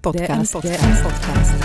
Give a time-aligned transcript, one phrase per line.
[0.00, 0.56] Podcast.
[0.64, 1.56] DM Podcast.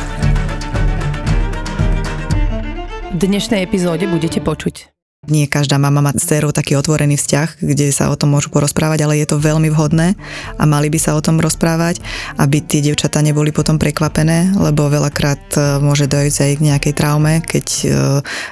[3.16, 4.91] V dnešnej epizóde budete počuť
[5.26, 9.05] nie každá mama má s dcerou taký otvorený vzťah, kde sa o tom môžu porozprávať,
[9.05, 10.13] ale je to veľmi vhodné
[10.58, 11.98] a mali by sa o tom rozprávať,
[12.38, 17.41] aby tie devčatá neboli potom prekvapené, lebo veľakrát e, môže dojsť aj k nejakej traume,
[17.41, 17.86] keď e,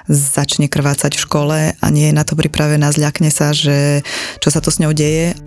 [0.09, 4.01] začne krvácať v škole a nie je na to pripravená, zľakne sa, že
[4.41, 5.37] čo sa to s ňou deje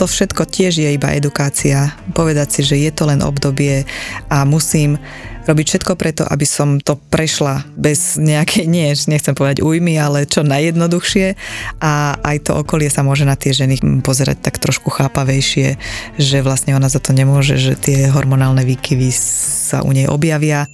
[0.00, 1.92] to všetko tiež je iba edukácia.
[2.16, 3.84] Povedať si, že je to len obdobie
[4.32, 4.96] a musím
[5.44, 10.40] robiť všetko preto, aby som to prešla bez nejakej, nie, nechcem povedať újmy, ale čo
[10.40, 11.36] najjednoduchšie
[11.84, 15.76] a aj to okolie sa môže na tie ženy pozerať tak trošku chápavejšie,
[16.16, 20.64] že vlastne ona za to nemôže, že tie hormonálne výkyvy sa u nej objavia.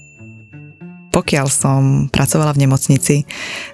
[1.10, 1.80] Pokiaľ som
[2.14, 3.26] pracovala v nemocnici,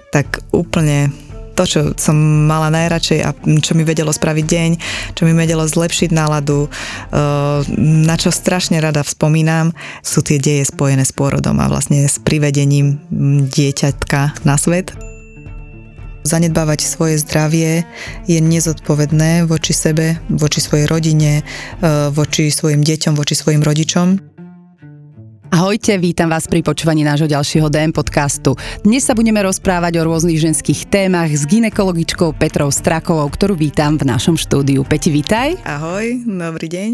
[0.09, 1.13] tak úplne
[1.53, 2.17] to, čo som
[2.49, 3.29] mala najradšej a
[3.61, 4.71] čo mi vedelo spraviť deň,
[5.13, 6.71] čo mi vedelo zlepšiť náladu, eh,
[7.79, 12.99] na čo strašne rada vzpomínam, sú tie deje spojené s pôrodom a vlastne s privedením
[13.47, 14.91] dieťatka na svet.
[16.23, 17.83] Zanedbávať svoje zdravie
[18.31, 24.32] je nezodpovedné voči sebe, voči svojej rodine, eh, voči svojim deťom, voči svojim rodičom.
[25.53, 28.57] Ahojte, vítam vás pri počúvaní nášho ďalšieho DM podcastu.
[28.81, 34.09] Dnes sa budeme rozprávať o rôznych ženských témach s ginekologičkou Petrou Strakovou, ktorú vítam v
[34.09, 34.81] našom štúdiu.
[34.81, 35.61] Peti, vítaj.
[35.61, 36.91] Ahoj, dobrý deň.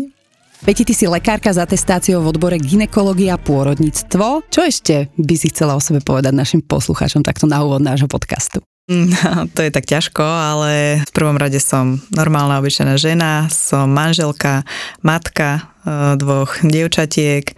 [0.68, 4.52] Peti, ty si lekárka s atestáciou v odbore ginekológia a pôrodníctvo.
[4.52, 8.60] Čo ešte by si chcela o sebe povedať našim poslucháčom takto na úvod nášho podcastu?
[8.92, 14.68] No, to je tak ťažko, ale v prvom rade som normálna obyčajná žena, som manželka,
[15.00, 17.56] matka e, dvoch dievčatiek,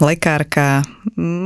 [0.00, 0.84] lekárka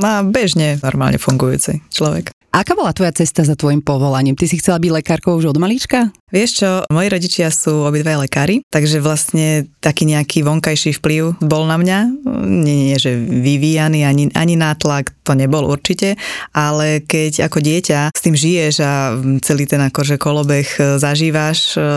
[0.01, 2.31] a bežne normálne fungujúci človek.
[2.51, 4.35] Aká bola tvoja cesta za tvojim povolaním?
[4.35, 6.11] Ty si chcela byť lekárkou už od malička?
[6.35, 11.79] Vieš čo, moji rodičia sú obidva lekári, takže vlastne taký nejaký vonkajší vplyv bol na
[11.79, 11.97] mňa.
[12.43, 16.19] Nie, nie že vyvíjaný, ani, ani nátlak, to nebol určite,
[16.51, 20.67] ale keď ako dieťa s tým žiješ a celý ten akože kolobeh
[20.99, 21.87] zažívaš e,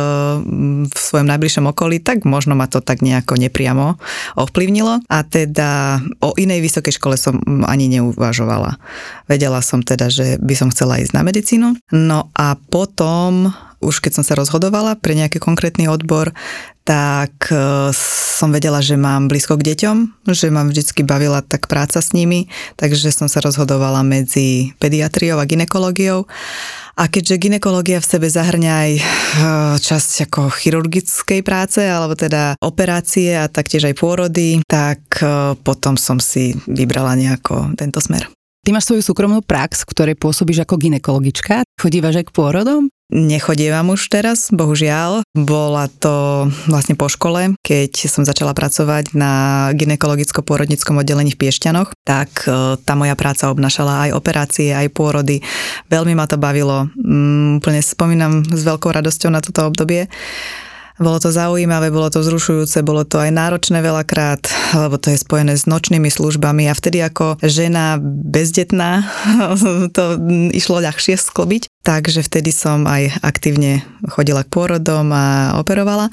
[0.87, 3.99] v svojom najbližšom okolí, tak možno ma to tak nejako nepriamo
[4.39, 5.03] ovplyvnilo.
[5.11, 8.78] A teda o inej vysokej škole som ani neuvažovala.
[9.27, 11.69] Vedela som teda, že by som chcela ísť na medicínu.
[11.91, 13.50] No a potom
[13.84, 16.33] už keď som sa rozhodovala pre nejaký konkrétny odbor,
[16.84, 19.97] tak e, som vedela, že mám blízko k deťom,
[20.28, 25.49] že ma vždycky bavila tak práca s nimi, takže som sa rozhodovala medzi pediatriou a
[25.49, 26.28] ginekológiou.
[26.94, 29.03] A keďže ginekológia v sebe zahrňa aj e,
[29.81, 36.21] časť ako chirurgickej práce, alebo teda operácie a taktiež aj pôrody, tak e, potom som
[36.21, 38.28] si vybrala nejako tento smer.
[38.65, 41.69] Ty máš svoju súkromnú prax, v ktorej pôsobíš ako ginekologička.
[41.77, 42.89] Chodívaš aj k pôrodom?
[43.13, 45.21] Nechodievam už teraz, bohužiaľ.
[45.37, 52.49] Bola to vlastne po škole, keď som začala pracovať na ginekologicko-pôrodnickom oddelení v Piešťanoch, tak
[52.49, 55.45] e, tá moja práca obnašala aj operácie, aj pôrody.
[55.93, 56.89] Veľmi ma to bavilo.
[56.97, 60.09] Mm, úplne spomínam s veľkou radosťou na toto obdobie.
[60.94, 64.47] Bolo to zaujímavé, bolo to vzrušujúce, bolo to aj náročné veľakrát,
[64.78, 69.03] lebo to je spojené s nočnými službami a vtedy ako žena bezdetná
[69.97, 70.05] to
[70.55, 71.66] išlo ľahšie sklobiť.
[71.84, 76.09] Takže vtedy som aj aktívne chodila k pôrodom a operovala.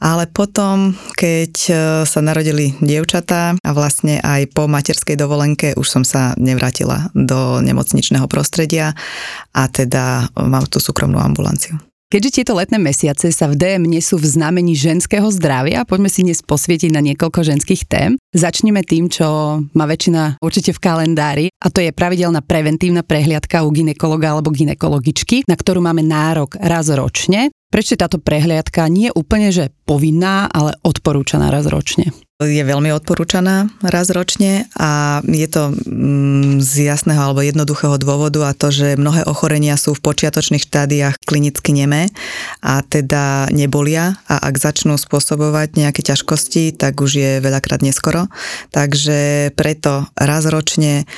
[0.00, 1.72] Ale potom, keď e,
[2.08, 8.24] sa narodili dievčatá a vlastne aj po materskej dovolenke už som sa nevrátila do nemocničného
[8.24, 8.96] prostredia
[9.52, 11.76] a teda mám tú súkromnú ambulanciu.
[12.12, 16.44] Keďže tieto letné mesiace sa v DM nesú v znamení ženského zdravia, poďme si dnes
[16.44, 18.20] posvietiť na niekoľko ženských tém.
[18.36, 19.24] Začneme tým, čo
[19.72, 25.48] má väčšina určite v kalendári, a to je pravidelná preventívna prehliadka u ginekologa alebo ginekologičky,
[25.48, 27.48] na ktorú máme nárok raz ročne.
[27.72, 32.12] Prečo táto prehliadka nie je úplne že povinná, ale odporúčaná raz ročne?
[32.42, 38.56] Je veľmi odporúčaná raz ročne a je to mm, z jasného alebo jednoduchého dôvodu a
[38.56, 42.10] to, že mnohé ochorenia sú v počiatočných štádiách klinicky nemé
[42.60, 48.26] a teda nebolia a ak začnú spôsobovať nejaké ťažkosti, tak už je veľakrát neskoro.
[48.74, 51.08] Takže preto raz ročne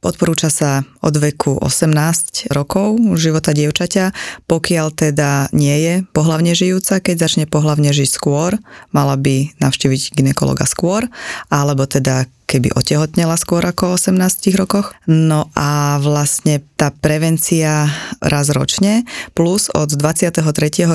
[0.00, 4.12] Odporúča sa od veku 18 rokov života dievčaťa,
[4.46, 8.56] pokiaľ teda nie je pohlavne žijúca, keď začne pohlavne žiť skôr,
[8.92, 11.08] mala by navštíviť ginekologa skôr,
[11.48, 14.90] alebo teda keby otehotnela skôr ako 18 rokoch.
[15.06, 17.86] No a vlastne tá prevencia
[18.18, 19.06] raz ročne
[19.38, 20.42] plus od 23.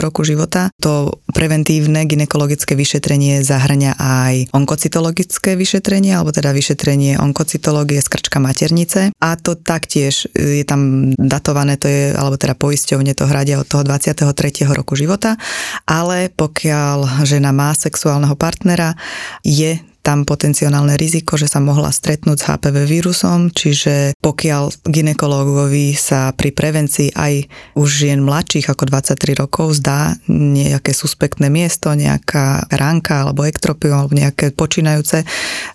[0.03, 8.07] roku života to preventívne ginekologické vyšetrenie zahrňa aj onkocytologické vyšetrenie alebo teda vyšetrenie onkocitológie z
[8.11, 9.94] krčka maternice a to taktiež
[10.35, 14.27] je tam datované, to je, alebo teda poisťovne to hradia od toho 23.
[14.75, 15.39] roku života,
[15.87, 18.99] ale pokiaľ žena má sexuálneho partnera,
[19.41, 26.29] je tam potenciálne riziko, že sa mohla stretnúť s HPV vírusom, čiže pokiaľ ginekológovi sa
[26.37, 27.33] pri prevencii aj
[27.73, 34.13] už žien mladších ako 23 rokov zdá nejaké suspektné miesto, nejaká ránka alebo ektropium alebo
[34.13, 35.25] nejaké počínajúce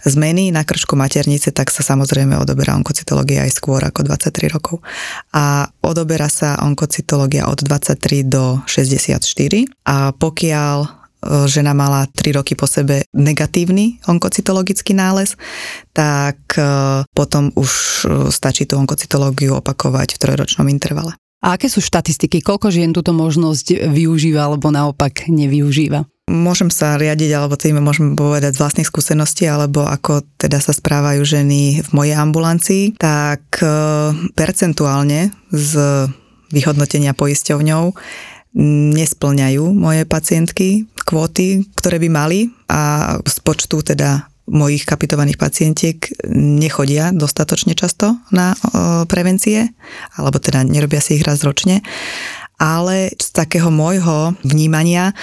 [0.07, 4.79] zmeny na krčku maternice, tak sa samozrejme odoberá onkocytológia aj skôr ako 23 rokov.
[5.35, 9.19] A odoberá sa onkocytológia od 23 do 64
[9.91, 11.00] a pokiaľ
[11.49, 15.37] žena mala 3 roky po sebe negatívny onkocytologický nález,
[15.93, 16.41] tak
[17.13, 17.71] potom už
[18.33, 21.13] stačí tú onkocytológiu opakovať v trojročnom intervale.
[21.41, 22.45] A aké sú štatistiky?
[22.45, 26.05] Koľko žien túto možnosť využíva alebo naopak nevyužíva?
[26.31, 31.25] Môžem sa riadiť, alebo tým môžem povedať z vlastných skúseností, alebo ako teda sa správajú
[31.27, 33.43] ženy v mojej ambulancii, tak
[34.39, 35.73] percentuálne z
[36.55, 37.95] vyhodnotenia poisťovňou
[38.59, 47.15] nesplňajú moje pacientky kvóty, ktoré by mali a z počtu teda mojich kapitovaných pacientiek nechodia
[47.15, 48.59] dostatočne často na
[49.07, 49.71] prevencie,
[50.19, 51.87] alebo teda nerobia si ich raz ročne.
[52.59, 55.15] Ale z takého môjho vnímania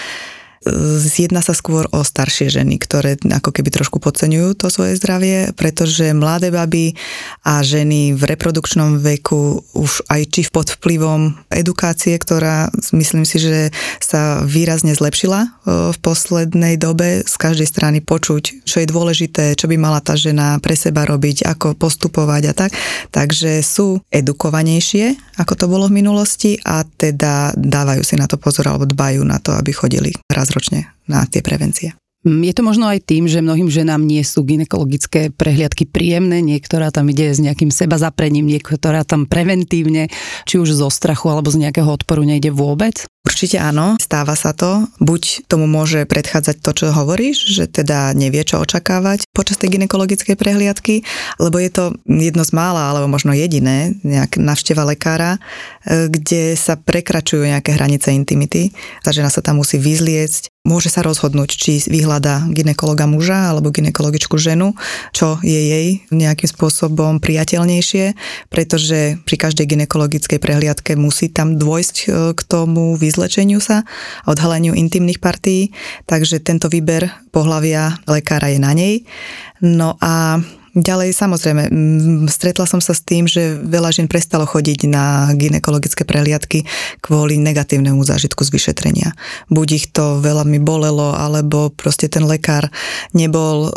[0.98, 6.16] Zjedna sa skôr o staršie ženy, ktoré ako keby trošku podceňujú to svoje zdravie, pretože
[6.18, 6.98] mladé baby
[7.46, 13.70] a ženy v reprodukčnom veku už aj či pod vplyvom edukácie, ktorá myslím si, že
[14.02, 15.64] sa výrazne zlepšila
[15.94, 20.58] v poslednej dobe, z každej strany počuť, čo je dôležité, čo by mala tá žena
[20.58, 22.72] pre seba robiť, ako postupovať a tak.
[23.14, 28.68] Takže sú edukovanejšie, ako to bolo v minulosti a teda dávajú si na to pozor
[28.68, 31.96] alebo dbajú na to, aby chodili raz ročne na tie prevencie.
[32.28, 36.92] Mm, je to možno aj tým, že mnohým ženám nie sú ginekologické prehliadky príjemné, niektorá
[36.92, 40.12] tam ide s nejakým seba zaprením, niektorá tam preventívne,
[40.44, 43.08] či už zo strachu alebo z nejakého odporu nejde vôbec?
[43.28, 44.88] Určite áno, stáva sa to.
[45.04, 50.40] Buď tomu môže predchádzať to, čo hovoríš, že teda nevie, čo očakávať počas tej ginekologickej
[50.40, 51.04] prehliadky,
[51.36, 55.44] lebo je to jedno z mála, alebo možno jediné, nejak navšteva lekára,
[55.84, 58.72] e, kde sa prekračujú nejaké hranice intimity.
[59.04, 64.36] Tá žena sa tam musí vyzliecť, môže sa rozhodnúť, či vyhľada ginekologa muža alebo ginekologičku
[64.36, 64.76] ženu,
[65.16, 68.16] čo je jej nejakým spôsobom priateľnejšie,
[68.52, 73.82] pretože pri každej ginekologickej prehliadke musí tam dôjsť e, k tomu vyzlečeniu sa
[74.30, 75.74] odhaleniu intimných partí,
[76.06, 79.02] takže tento výber pohlavia lekára je na nej.
[79.66, 80.38] No a
[80.78, 81.74] Ďalej samozrejme,
[82.30, 86.70] stretla som sa s tým, že veľa žien prestalo chodiť na ginekologické prehliadky
[87.02, 89.18] kvôli negatívnemu zážitku z vyšetrenia.
[89.50, 92.70] Buď ich to veľa mi bolelo, alebo proste ten lekár
[93.18, 93.74] nebol,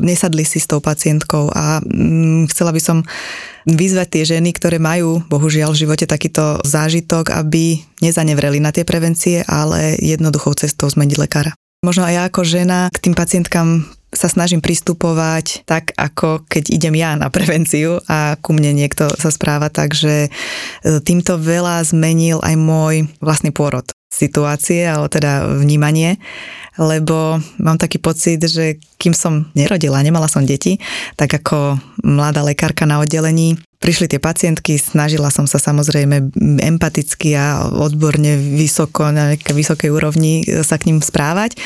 [0.00, 1.84] nesadli si s tou pacientkou a
[2.48, 3.04] chcela by som
[3.74, 9.42] vyzvať tie ženy, ktoré majú bohužiaľ v živote takýto zážitok, aby nezanevreli na tie prevencie,
[9.46, 11.52] ale jednoduchou cestou zmeniť lekára.
[11.80, 16.98] Možno aj ja ako žena k tým pacientkám sa snažím pristupovať tak, ako keď idem
[16.98, 20.30] ja na prevenciu a ku mne niekto sa správa, takže e,
[21.00, 26.18] týmto veľa zmenil aj môj vlastný pôrod situácie, alebo teda vnímanie,
[26.80, 30.80] lebo mám taký pocit, že kým som nerodila, nemala som deti,
[31.20, 36.32] tak ako mladá lekárka na oddelení, prišli tie pacientky, snažila som sa samozrejme
[36.64, 41.56] empaticky a odborne vysoko, na vysokej úrovni sa k ním správať,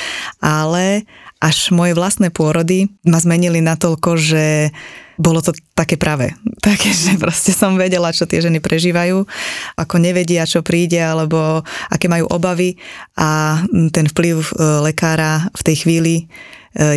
[0.42, 1.06] ale
[1.44, 4.72] až moje vlastné pôrody ma zmenili natoľko, že
[5.20, 6.32] bolo to také pravé.
[6.64, 9.28] Také, že proste som vedela, čo tie ženy prežívajú,
[9.76, 11.60] ako nevedia, čo príde, alebo
[11.92, 12.80] aké majú obavy
[13.20, 13.60] a
[13.92, 14.50] ten vplyv e,
[14.88, 16.24] lekára v tej chvíli e,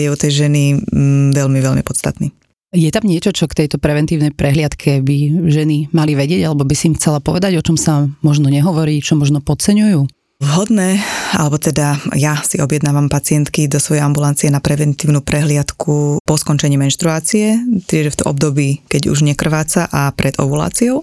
[0.01, 0.87] je u tej ženy
[1.35, 2.31] veľmi, veľmi podstatný.
[2.71, 6.91] Je tam niečo, čo k tejto preventívnej prehliadke by ženy mali vedieť, alebo by si
[6.91, 10.16] im chcela povedať, o čom sa možno nehovorí, čo možno podceňujú?
[10.37, 11.01] Vhodné,
[11.33, 17.57] alebo teda ja si objednávam pacientky do svojej ambulancie na preventívnu prehliadku po skončení menštruácie,
[17.89, 21.01] čiže v období, keď už nekrváca a pred ovuláciou.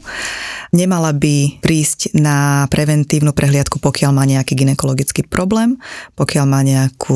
[0.74, 5.78] Nemala by prísť na preventívnu prehliadku, pokiaľ má nejaký ginekologický problém,
[6.18, 7.14] pokiaľ má nejakú,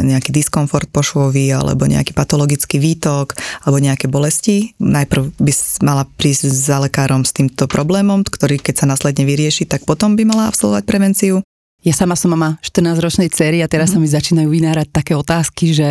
[0.00, 3.36] nejaký diskomfort pošvový alebo nejaký patologický výtok
[3.68, 4.72] alebo nejaké bolesti.
[4.80, 5.52] Najprv by
[5.84, 10.24] mala prísť za lekárom s týmto problémom, ktorý keď sa následne vyrieši, tak potom by
[10.24, 11.44] mala absolvovať prevenciu
[11.80, 13.92] ja sama som mama 14-ročnej cery a teraz mm.
[13.96, 15.88] sa mi začínajú vynárať také otázky, že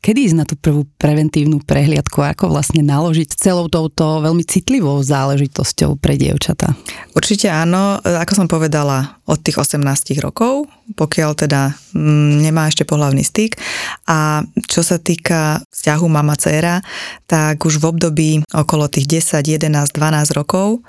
[0.00, 4.96] kedy ísť na tú prvú preventívnu prehliadku a ako vlastne naložiť celou touto veľmi citlivou
[5.04, 6.72] záležitosťou pre dievčatá?
[7.12, 9.82] Určite áno, ako som povedala, od tých 18
[10.22, 13.58] rokov, pokiaľ teda mm, nemá ešte pohľavný styk.
[14.06, 16.80] A čo sa týka vzťahu mama-céra,
[17.26, 20.86] tak už v období okolo tých 10, 11, 12 rokov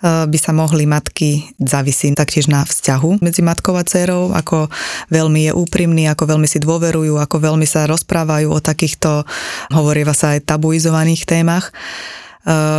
[0.00, 4.72] by sa mohli matky, závisí taktiež na vzťahu medzi matkou a dcerou, ako
[5.12, 9.28] veľmi je úprimný, ako veľmi si dôverujú, ako veľmi sa rozprávajú o takýchto,
[9.72, 11.68] hovorieva sa aj tabuizovaných témach.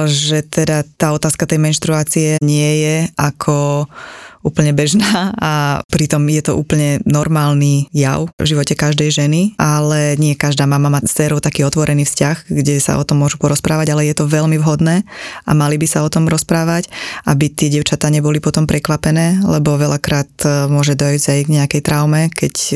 [0.09, 3.85] Že teda tá otázka tej menštruácie nie je ako
[4.41, 10.33] úplne bežná a pritom je to úplne normálny jav v živote každej ženy, ale nie
[10.37, 14.09] každá mama má s dcerou taký otvorený vzťah, kde sa o tom môžu porozprávať, ale
[14.09, 15.05] je to veľmi vhodné
[15.45, 16.89] a mali by sa o tom rozprávať,
[17.29, 22.21] aby tie devčatá neboli potom prekvapené, lebo veľakrát e, môže dojsť aj k nejakej traume,
[22.33, 22.73] keď e,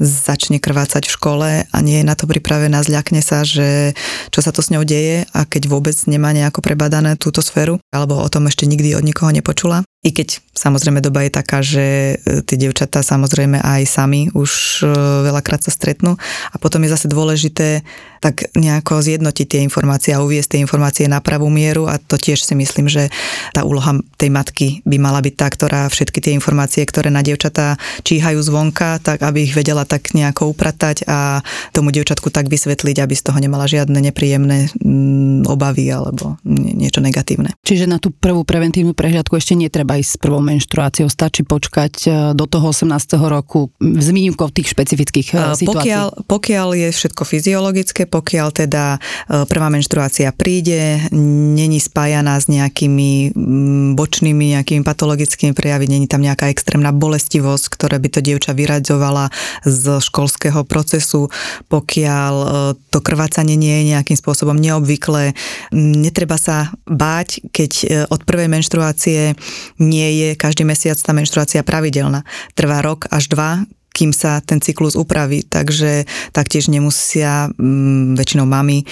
[0.00, 3.96] začne krvácať v škole a nie je na to pripravená, zľakne sa, že
[4.28, 8.20] čo sa to s ňou deje a keď vôbec nemá nejako prebadané túto sféru, alebo
[8.20, 9.84] o tom ešte nikdy od nikoho nepočula.
[10.02, 14.90] I keď samozrejme doba je taká, že e, tie devčatá samozrejme aj sami už e,
[15.30, 16.18] veľakrát sa stretnú
[16.50, 17.86] a potom je zase dôležité
[18.22, 22.42] tak nejako zjednotiť tie informácie a uviesť tie informácie na pravú mieru a to tiež
[22.46, 23.10] si myslím, že
[23.50, 27.74] tá úloha tej matky by mala byť tá, ktorá všetky tie informácie, ktoré na devčatá
[28.06, 31.42] číhajú zvonka, tak aby ich vedela tak nejako upratať a
[31.74, 37.58] tomu devčatku tak vysvetliť, aby z toho nemala žiadne nepríjemné mm, obavy alebo niečo negatívne.
[37.66, 42.10] Čiže na tú prvú preventívnu prehliadku ešte netreba ísť s prvou menštruáciou, stačí počkať e,
[42.32, 42.92] do toho 18.
[43.28, 45.66] roku s výnimkou tých špecifických e, situácií.
[45.68, 53.34] Pokiaľ, pokiaľ je všetko fyziologické, pokiaľ teda e, prvá menštruácia príde, není spájaná s nejakými
[53.34, 59.32] mm, bočnými, nejakými patologickými prejavy, není tam nejaká extrémna bolestivosť, ktorá by to dievča vyradzovala
[59.64, 61.32] z školského procesu,
[61.68, 62.46] pokiaľ e,
[62.92, 65.32] to krvácanie nie je nejakým spôsobom neobvyklé.
[65.72, 69.34] Netreba sa báť, keď e, od prvej menštruácie
[69.82, 72.22] nie je každý mesiac tá menštruácia pravidelná.
[72.54, 75.44] Trvá rok až dva, kým sa ten cyklus upraví.
[75.44, 78.86] Takže taktiež nemusia m, mm, väčšinou mami e,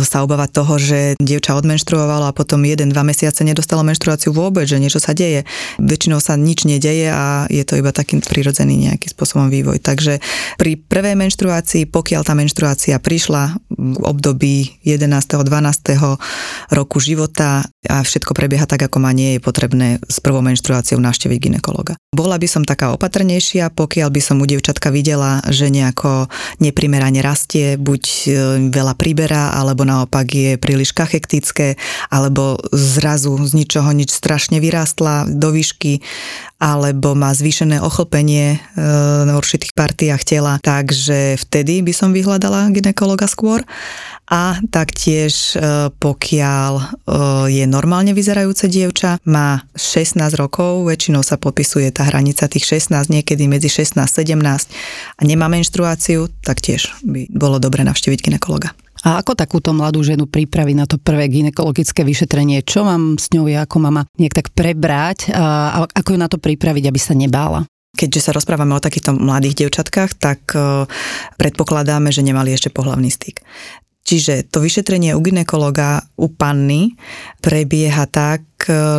[0.00, 4.80] sa obávať toho, že dievča odmenštruovalo a potom jeden, dva mesiace nedostalo menštruáciu vôbec, že
[4.80, 5.44] niečo sa deje.
[5.76, 9.78] Väčšinou sa nič nedeje a je to iba taký prirodzený nejaký spôsobom vývoj.
[9.84, 10.24] Takže
[10.56, 15.44] pri prvej menštruácii, pokiaľ tá menštruácia prišla v období 11.
[15.44, 16.72] 12.
[16.72, 21.38] roku života a všetko prebieha tak, ako má, nie je potrebné s prvou menštruáciou navštíviť
[21.50, 21.98] ginekologa.
[22.14, 26.30] Bola by som taká opatrnejšia, pokiaľ by som u dievčatka videla, že nejako
[26.62, 28.20] neprimerane rastie, buď e,
[28.70, 31.74] veľa priberá, alebo naopak je príliš kachektické,
[32.14, 35.98] alebo zrazu z ničoho nič strašne vyrástla do výšky,
[36.62, 38.58] alebo má zvýšené ochlpenie e,
[39.26, 40.62] na určitých partiách tela.
[40.62, 43.66] Takže vtedy by som vyhľadala ginekologa skôr
[44.24, 46.84] a taktiež e, pokiaľ e,
[47.52, 53.44] je normálne vyzerajúce dievča, má 16 rokov, väčšinou sa podpisuje tá hranica tých 16, niekedy
[53.44, 54.40] medzi 16 a 17
[55.18, 58.72] a nemá menštruáciu, tak tiež by bolo dobre navštíviť ginekologa.
[59.04, 62.64] A ako takúto mladú ženu pripraviť na to prvé ginekologické vyšetrenie?
[62.64, 66.40] Čo mám s ňou ja ako mama nejak tak prebrať a ako ju na to
[66.40, 67.68] pripraviť, aby sa nebála?
[67.94, 70.90] Keďže sa rozprávame o takýchto mladých dievčatkách, tak e,
[71.38, 73.38] predpokladáme, že nemali ešte pohlavný styk.
[74.04, 76.92] Čiže to vyšetrenie u ginekologa u panny
[77.40, 78.44] prebieha tak,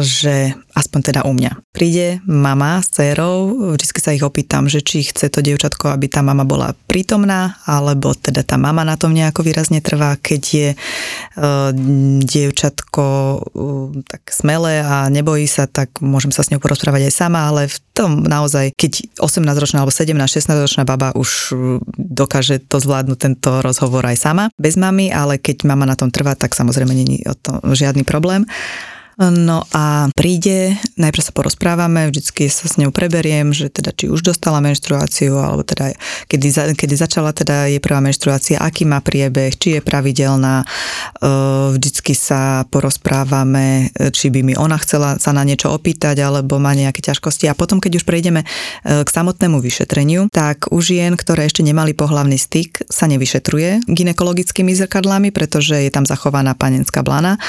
[0.02, 1.72] že aspoň teda u mňa.
[1.72, 6.20] Príde mama s dcerou, vždy sa ich opýtam, že či chce to dievčatko, aby tá
[6.20, 11.72] mama bola prítomná, alebo teda tá mama na tom nejako výrazne trvá, keď je uh,
[12.24, 13.42] dievčatko uh,
[14.04, 17.78] tak smelé a nebojí sa, tak môžem sa s ňou porozprávať aj sama, ale v
[17.96, 24.20] tom naozaj, keď 18-ročná alebo 17-16-ročná baba už e, dokáže to zvládnuť tento rozhovor aj
[24.20, 28.04] sama, bez mamy, ale keď mama na tom trvá, tak samozrejme není o tom žiadny
[28.04, 28.44] problém.
[29.16, 34.28] No a príde, najprv sa porozprávame, vždycky sa s ňou preberiem, že teda či už
[34.28, 35.96] dostala menštruáciu, alebo teda
[36.28, 40.68] kedy, kedy začala teda jej prvá menštruácia, aký má priebeh, či je pravidelná.
[41.72, 47.00] Vždycky sa porozprávame, či by mi ona chcela sa na niečo opýtať, alebo má nejaké
[47.00, 47.48] ťažkosti.
[47.48, 48.48] A potom, keď už prejdeme e,
[49.06, 55.32] k samotnému vyšetreniu, tak u žien, ktoré ešte nemali pohlavný styk, sa nevyšetruje ginekologickými zrkadlami,
[55.32, 57.40] pretože je tam zachovaná panenská blana.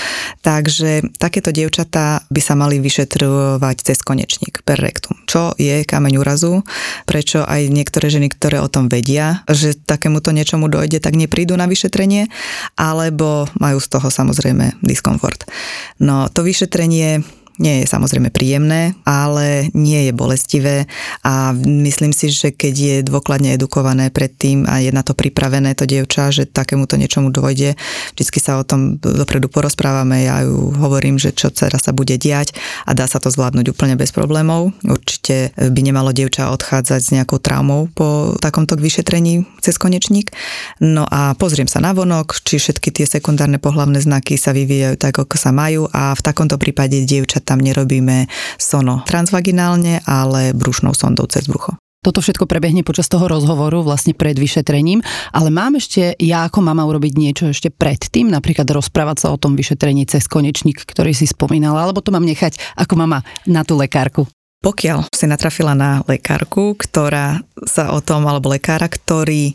[0.46, 5.16] Takže takéto dievčatá by sa mali vyšetrovať cez konečník, per rectum.
[5.24, 6.60] Čo je kameň úrazu,
[7.08, 11.64] prečo aj niektoré ženy, ktoré o tom vedia, že takémuto niečomu dojde, tak neprídu na
[11.64, 12.28] vyšetrenie,
[12.76, 15.48] alebo majú z toho samozrejme diskomfort.
[15.96, 17.24] No to vyšetrenie
[17.56, 20.76] nie je samozrejme príjemné, ale nie je bolestivé
[21.24, 25.88] a myslím si, že keď je dôkladne edukované predtým a je na to pripravené to
[25.88, 27.78] dievča, že takémuto niečomu dôjde,
[28.12, 32.52] vždycky sa o tom dopredu porozprávame, ja ju hovorím, že čo teraz sa bude diať
[32.84, 34.76] a dá sa to zvládnuť úplne bez problémov.
[34.84, 40.34] Určite by nemalo dievča odchádzať s nejakou traumou po takomto vyšetrení cez konečník.
[40.82, 45.16] No a pozriem sa na vonok, či všetky tie sekundárne pohlavné znaky sa vyvíjajú tak,
[45.16, 48.26] ako sa majú a v takomto prípade dievča tam nerobíme
[48.58, 51.78] sono transvaginálne, ale brušnou sondou cez brucho.
[52.06, 55.02] Toto všetko prebehne počas toho rozhovoru vlastne pred vyšetrením,
[55.34, 59.58] ale mám ešte ja ako mama urobiť niečo ešte predtým, napríklad rozprávať sa o tom
[59.58, 64.30] vyšetrení cez konečník, ktorý si spomínala, alebo to mám nechať ako mama na tú lekárku.
[64.66, 67.38] Pokiaľ si natrafila na lekárku, ktorá
[67.70, 69.54] sa o tom, alebo lekára, ktorý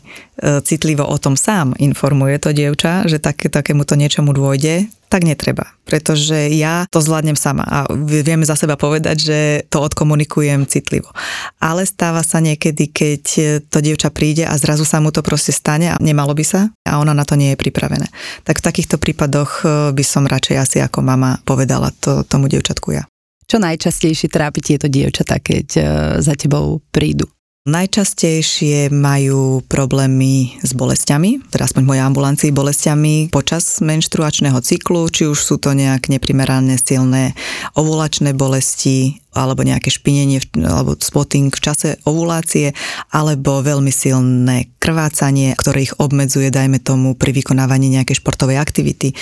[0.64, 5.76] citlivo o tom sám informuje to dievča, že také, takémuto niečomu dôjde, tak netreba.
[5.84, 9.38] Pretože ja to zvládnem sama a vieme za seba povedať, že
[9.68, 11.12] to odkomunikujem citlivo.
[11.60, 13.22] Ale stáva sa niekedy, keď
[13.68, 16.96] to dievča príde a zrazu sa mu to proste stane a nemalo by sa a
[16.96, 18.08] ona na to nie je pripravené.
[18.48, 22.96] Tak v takýchto prípadoch e, by som radšej asi ako mama povedala to tomu dievčatku
[22.96, 23.04] ja.
[23.52, 25.82] Čo najčastejšie trápi tieto dievčatá, keď e,
[26.24, 27.28] za tebou prídu?
[27.68, 35.36] Najčastejšie majú problémy s bolestiami, teda aspoň v ambulancii bolestiami počas menštruačného cyklu, či už
[35.36, 37.36] sú to nejak neprimerané silné
[37.76, 42.76] ovulačné bolesti, alebo nejaké špinenie alebo spotting v čase ovulácie,
[43.12, 49.14] alebo veľmi silné krvácanie, ktoré ich obmedzuje, dajme tomu, pri vykonávaní nejakej športovej aktivity.
[49.14, 49.16] E,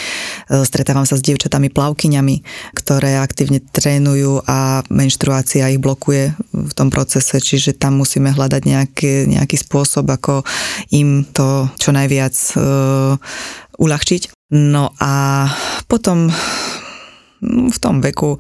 [0.65, 2.37] stretávam sa s dievčatami plavkyňami,
[2.75, 9.13] ktoré aktívne trénujú a menštruácia ich blokuje v tom procese, čiže tam musíme hľadať nejaký,
[9.29, 10.43] nejaký spôsob, ako
[10.91, 13.15] im to čo najviac uh,
[13.77, 14.33] uľahčiť.
[14.51, 15.47] No a
[15.87, 16.33] potom
[17.45, 18.37] v tom veku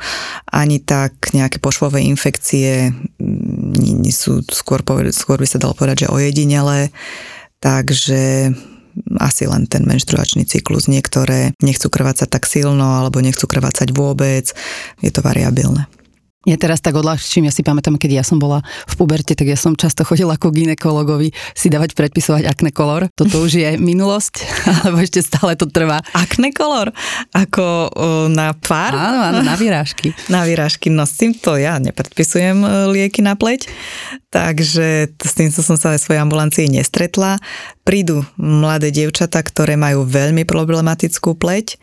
[0.53, 6.93] ani tak nejaké pošvové infekcie nie sú skôr, skôr by sa dalo povedať, že ojedinele,
[7.65, 8.53] takže
[9.17, 10.91] asi len ten menštruačný cyklus.
[10.91, 14.51] Niektoré nechcú krvácať tak silno alebo nechcú krvácať vôbec.
[15.01, 15.87] Je to variabilné.
[16.49, 19.61] Ja teraz tak odľahčím, ja si pamätám, keď ja som bola v puberte, tak ja
[19.61, 23.13] som často chodila ako ginekologovi si dávať predpisovať akne kolor.
[23.13, 24.49] Toto už je minulosť,
[24.81, 26.01] alebo ešte stále to trvá.
[26.17, 26.97] Akne kolor?
[27.37, 27.93] Ako
[28.33, 28.97] na pár?
[28.97, 30.17] Áno, áno, na výrážky.
[30.33, 33.69] Na výrážky, no s týmto ja nepredpisujem e, lieky na pleť,
[34.33, 37.37] takže s týmto som sa aj svojej ambulancii nestretla.
[37.85, 41.77] Prídu mladé dievčatá, ktoré majú veľmi problematickú pleť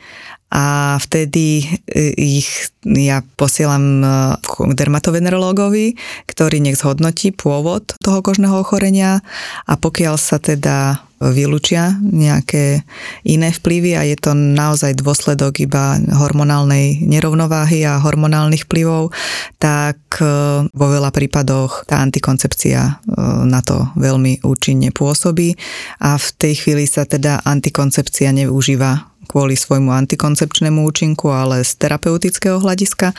[0.47, 4.07] a vtedy e, ich ja posielam e,
[4.39, 9.19] k dermatovenerológovi, ktorý nech zhodnotí pôvod toho kožného ochorenia.
[9.67, 12.85] A pokiaľ sa teda vylúčia nejaké
[13.25, 19.11] iné vplyvy a je to naozaj dôsledok iba hormonálnej nerovnováhy a hormonálnych vplyvov,
[19.59, 20.25] tak e,
[20.71, 23.03] vo veľa prípadoch tá antikoncepcia
[23.43, 25.59] na to veľmi účinne pôsobí.
[25.99, 32.63] A v tej chvíli sa teda antikoncepcia nevyužíva kvôli svojmu antikoncepčnému účinku, ale z terapeutického
[32.63, 33.11] hľadiska.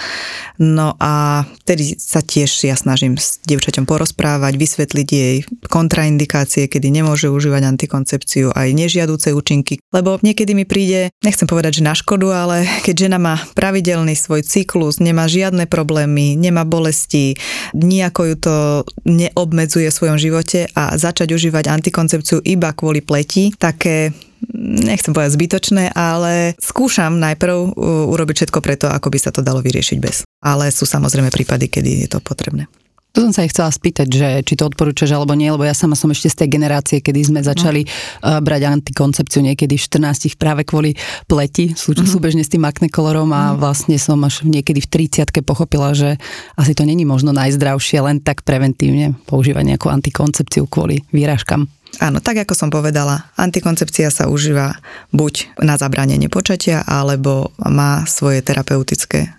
[0.59, 5.37] No a tedy sa tiež ja snažím s dievčaťom porozprávať, vysvetliť jej
[5.69, 9.79] kontraindikácie, kedy nemôže užívať antikoncepciu, aj nežiaduce účinky.
[9.93, 14.43] Lebo niekedy mi príde, nechcem povedať, že na škodu, ale keď žena má pravidelný svoj
[14.43, 17.37] cyklus, nemá žiadne problémy, nemá bolesti,
[17.77, 18.57] nejako ju to
[19.05, 24.15] neobmedzuje v svojom živote a začať užívať antikoncepciu iba kvôli pleti, také
[24.59, 27.75] nechcem povedať zbytočné, ale skúšam najprv
[28.11, 30.23] urobiť všetko preto, ako by sa to dalo vyriešiť bez.
[30.45, 32.71] Ale sú samozrejme prípady, kedy je to potrebné.
[33.17, 35.97] To som sa aj chcela spýtať, že či to odporúčaš alebo nie, lebo ja sama
[35.97, 38.45] som ešte z tej generácie, kedy sme začali no.
[38.45, 40.93] brať antikoncepciu niekedy v 14 práve kvôli
[41.25, 42.05] pleti, sú, mm-hmm.
[42.05, 43.59] súbežne s tým akne kolorom a mm-hmm.
[43.59, 46.21] vlastne som až niekedy v 30 pochopila, že
[46.55, 51.78] asi to není možno najzdravšie len tak preventívne používať nejakú antikoncepciu kvôli výražkám.
[51.99, 54.77] Áno, tak ako som povedala, antikoncepcia sa užíva
[55.11, 59.31] buď na zabránenie počatia, alebo má svoje terapeutické e,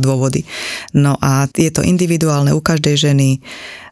[0.00, 0.42] dôvody.
[0.96, 3.38] No a je to individuálne u každej ženy.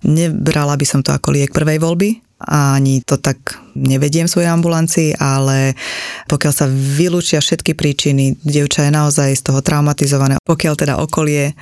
[0.03, 5.21] Nebrala by som to ako liek prvej voľby, ani to tak nevediem v svojej ambulancii,
[5.21, 5.77] ale
[6.25, 10.41] pokiaľ sa vylúčia všetky príčiny, dievča je naozaj z toho traumatizované.
[10.41, 11.55] Pokiaľ teda okolie e,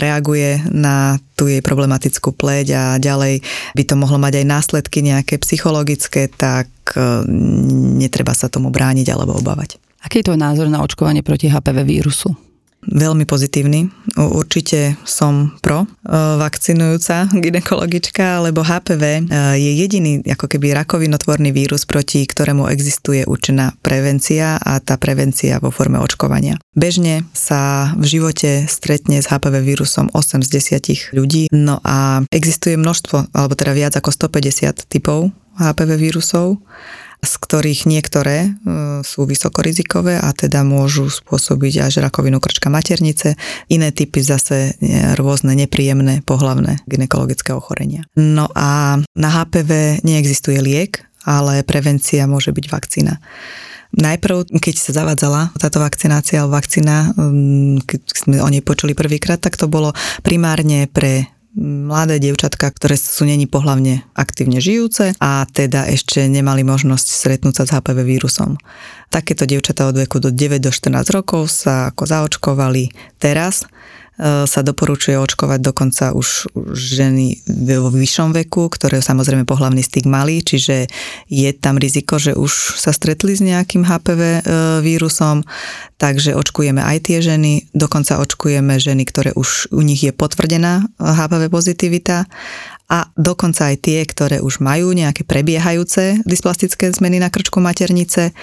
[0.00, 3.44] reaguje na tú jej problematickú pleť a ďalej
[3.76, 7.24] by to mohlo mať aj následky nejaké psychologické, tak e,
[8.00, 9.76] netreba sa tomu brániť alebo obávať.
[10.02, 12.32] Aký je tvoj názor na očkovanie proti HPV vírusu?
[12.82, 13.86] Veľmi pozitívny.
[14.18, 19.22] Určite som pro e, vakcinujúca ginekologička, lebo HPV e,
[19.54, 25.70] je jediný ako keby rakovinotvorný vírus, proti ktorému existuje účinná prevencia a tá prevencia vo
[25.70, 26.58] forme očkovania.
[26.74, 30.48] Bežne sa v živote stretne s HPV vírusom 8 z
[30.82, 36.58] 10 ľudí, no a existuje množstvo, alebo teda viac ako 150 typov HPV vírusov
[37.22, 38.48] z ktorých niektoré e,
[39.06, 43.38] sú vysokorizikové a teda môžu spôsobiť až rakovinu krčka maternice,
[43.70, 48.02] iné typy zase e, rôzne nepríjemné pohlavné gynekologické ochorenia.
[48.18, 53.22] No a na HPV neexistuje liek, ale prevencia môže byť vakcína.
[53.92, 59.38] Najprv, keď sa zavádzala táto vakcinácia alebo vakcína, mm, keď sme o nej počuli prvýkrát,
[59.38, 59.92] tak to bolo
[60.24, 67.06] primárne pre mladé dievčatka, ktoré sú není pohlavne aktívne žijúce a teda ešte nemali možnosť
[67.06, 68.56] stretnúť sa s HPV vírusom.
[69.12, 73.68] Takéto dievčatá od veku do 9 do 14 rokov sa ako zaočkovali teraz
[74.20, 77.40] sa doporučuje očkovať dokonca už ženy
[77.80, 80.86] vo vyššom veku, ktoré samozrejme pohľavný styk mali, čiže
[81.32, 84.40] je tam riziko, že už sa stretli s nejakým HPV e,
[84.84, 85.48] vírusom,
[85.96, 91.48] takže očkujeme aj tie ženy, dokonca očkujeme ženy, ktoré už u nich je potvrdená HPV
[91.48, 92.28] pozitivita
[92.92, 98.36] a dokonca aj tie, ktoré už majú nejaké prebiehajúce dysplastické zmeny na krčku maternice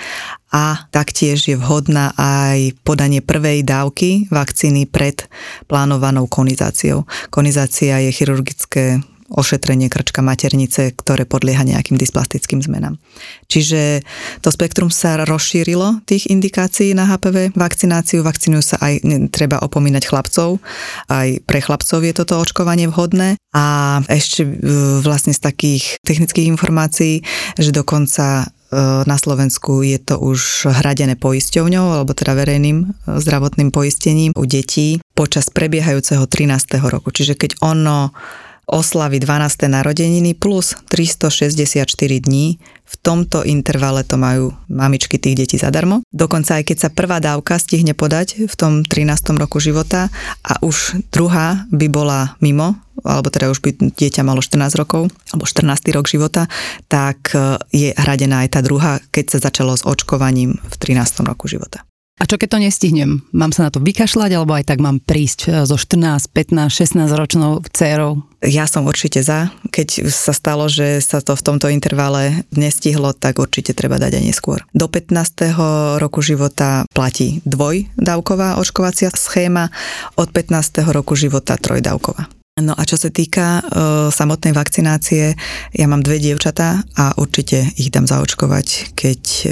[0.49, 5.29] a taktiež je vhodná aj podanie prvej dávky vakcíny pred
[5.69, 7.05] plánovanou konizáciou.
[7.29, 12.97] Konizácia je chirurgické ošetrenie krčka maternice, ktoré podlieha nejakým dysplastickým zmenám.
[13.49, 14.01] Čiže
[14.41, 17.53] to spektrum sa rozšírilo tých indikácií na HPV.
[17.53, 20.57] Vakcináciu vakcinujú sa aj, treba opomínať chlapcov,
[21.09, 23.37] aj pre chlapcov je toto očkovanie vhodné.
[23.49, 24.45] A ešte
[25.01, 27.25] vlastne z takých technických informácií,
[27.57, 28.75] že dokonca e,
[29.09, 32.87] na Slovensku je to už hradené poisťovňou, alebo teda verejným e,
[33.17, 36.77] zdravotným poistením u detí počas prebiehajúceho 13.
[36.93, 37.09] roku.
[37.09, 38.13] Čiže keď ono
[38.69, 39.65] oslavy 12.
[39.65, 41.85] narodeniny plus 364
[42.21, 42.61] dní.
[42.89, 46.01] V tomto intervale to majú mamičky tých detí zadarmo.
[46.09, 49.37] Dokonca aj keď sa prvá dávka stihne podať v tom 13.
[49.37, 50.09] roku života
[50.41, 55.45] a už druhá by bola mimo, alebo teda už by dieťa malo 14 rokov, alebo
[55.45, 55.85] 14.
[55.93, 56.49] rok života,
[56.89, 61.29] tak e, je hradená aj tá druhá, keď sa začalo s očkovaním v 13.
[61.29, 61.88] roku života.
[62.19, 63.23] A čo keď to nestihnem?
[63.31, 67.07] Mám sa na to vykašľať, alebo aj tak mám prísť e, so 14, 15, 16
[67.15, 68.27] ročnou dcérou?
[68.43, 69.55] Ja som určite za.
[69.71, 74.23] Keď sa stalo, že sa to v tomto intervale nestihlo, tak určite treba dať aj
[74.23, 74.63] neskôr.
[74.75, 75.55] Do 15.
[75.99, 79.71] roku života platí dvojdávková očkovacia schéma,
[80.15, 80.83] od 15.
[80.91, 82.38] roku života trojdávková.
[82.59, 83.61] No a čo sa týka e,
[84.11, 85.35] samotnej vakcinácie,
[85.71, 89.47] ja mám dve dievčatá a určite ich dám zaočkovať, keď e,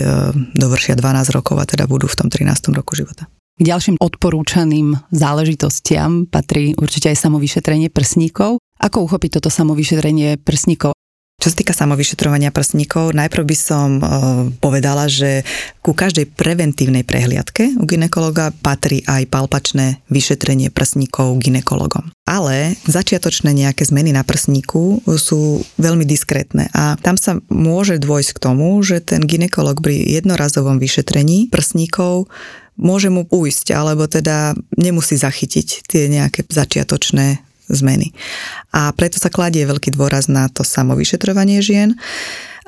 [0.55, 2.75] dovršia 12 rokov a teda budú v tom 13.
[2.75, 3.31] roku života.
[3.57, 8.61] K ďalším odporúčaným záležitostiam patrí určite aj samovyšetrenie prsníkov.
[8.77, 10.93] Ako uchopiť toto samovyšetrenie prsníkov?
[11.37, 14.03] Čo sa týka samovyšetrovania prsníkov, najprv by som e,
[14.57, 15.45] povedala, že
[15.85, 22.09] ku každej preventívnej prehliadke u ginekologa patrí aj palpačné vyšetrenie prsníkov ginekologom.
[22.25, 28.43] Ale začiatočné nejaké zmeny na prsníku sú veľmi diskrétne a tam sa môže dôjsť k
[28.43, 32.33] tomu, že ten ginekolog pri jednorazovom vyšetrení prsníkov
[32.81, 38.15] môže mu ujsť, alebo teda nemusí zachytiť tie nejaké začiatočné zmeny.
[38.71, 41.95] A preto sa kladie veľký dôraz na to samovyšetrovanie žien,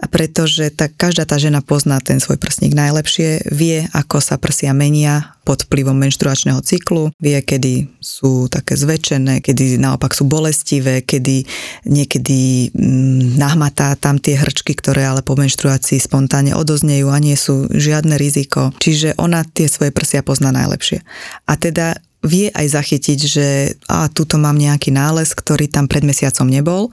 [0.08, 5.36] pretože tak každá tá žena pozná ten svoj prsník najlepšie, vie, ako sa prsia menia
[5.44, 11.44] pod vplyvom menštruačného cyklu, vie, kedy sú také zväčšené, kedy naopak sú bolestivé, kedy
[11.90, 17.68] niekedy mm, nahmatá tam tie hrčky, ktoré ale po menštruácii spontánne odoznejú a nie sú
[17.68, 18.72] žiadne riziko.
[18.80, 21.04] Čiže ona tie svoje prsia pozná najlepšie.
[21.50, 23.48] A teda vie aj zachytiť, že
[23.88, 26.92] a tuto mám nejaký nález, ktorý tam pred mesiacom nebol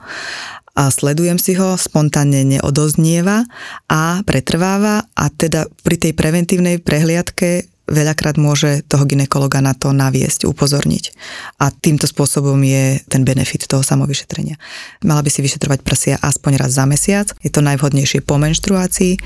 [0.77, 3.49] a sledujem si ho, spontánne neodoznieva
[3.89, 10.45] a pretrváva a teda pri tej preventívnej prehliadke veľakrát môže toho ginekologa na to naviesť,
[10.45, 11.15] upozorniť.
[11.63, 14.59] A týmto spôsobom je ten benefit toho samovyšetrenia.
[15.07, 19.17] Mala by si vyšetrovať prsia aspoň raz za mesiac, je to najvhodnejšie po menštruácii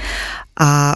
[0.61, 0.95] a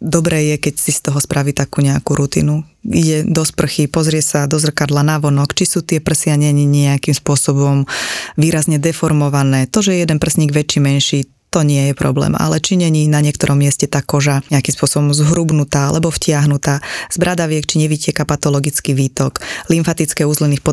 [0.00, 2.64] dobré je, keď si z toho spraví takú nejakú rutinu.
[2.82, 7.14] Ide do sprchy, pozrie sa do zrkadla na vonok, či sú tie prsia není nejakým
[7.14, 7.86] spôsobom
[8.34, 9.70] výrazne deformované.
[9.70, 11.18] To, že je jeden prsník väčší, menší,
[11.52, 15.92] to nie je problém, ale či není na niektorom mieste tá koža nejakým spôsobom zhrubnutá
[15.92, 16.80] alebo vtiahnutá,
[17.12, 20.64] z bradaviek, či nevytieka patologický výtok, lymfatické uzliny v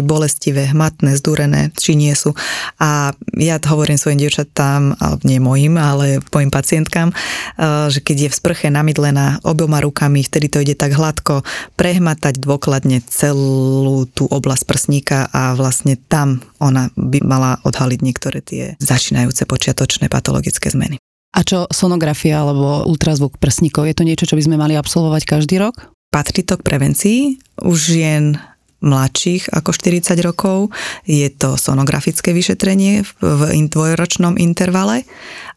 [0.00, 2.32] bolestivé, hmatné, zdúrené, či nie sú.
[2.80, 4.96] A ja hovorím svojim dievčatám,
[5.28, 10.48] nie mojim, ale mojim pacientkám, eh, že keď je v sprche namydlená oboma rukami, vtedy
[10.48, 11.44] to ide tak hladko,
[11.76, 18.78] prehmatať dôkladne celú tú oblasť prsníka a vlastne tam ona by mala odhaliť niektoré tie
[18.78, 21.02] začínajúce počiatočné patologické zmeny.
[21.34, 23.90] A čo sonografia alebo ultrazvuk prsníkov?
[23.90, 25.90] Je to niečo, čo by sme mali absolvovať každý rok?
[26.14, 27.20] Patrí to k prevencii.
[27.66, 28.38] Už žien
[28.82, 30.74] mladších ako 40 rokov.
[31.06, 33.40] Je to sonografické vyšetrenie v
[33.70, 35.06] dvojročnom intervale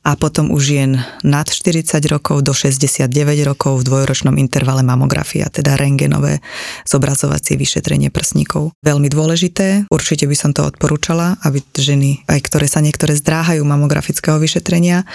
[0.06, 0.92] a potom už žien
[1.26, 3.10] nad 40 rokov do 69
[3.42, 6.46] rokov v dvojročnom intervale mamografia, teda rengenové
[6.86, 8.78] zobrazovacie vyšetrenie prsníkov.
[8.86, 14.38] Veľmi dôležité, určite by som to odporúčala, aby ženy, aj ktoré sa niektoré zdráhajú mamografického
[14.38, 15.06] vyšetrenia, e,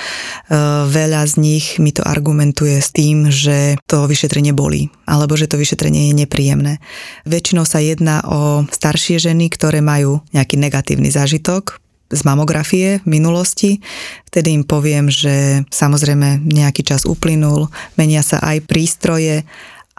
[0.91, 5.55] veľa z nich mi to argumentuje s tým, že to vyšetrenie bolí, alebo že to
[5.55, 6.83] vyšetrenie je nepríjemné.
[7.31, 11.77] Väčšinou sa jedná o staršie ženy, ktoré majú nejaký negatívny zážitok
[12.11, 13.79] z mamografie v minulosti.
[14.27, 19.47] Vtedy im poviem, že samozrejme nejaký čas uplynul, menia sa aj prístroje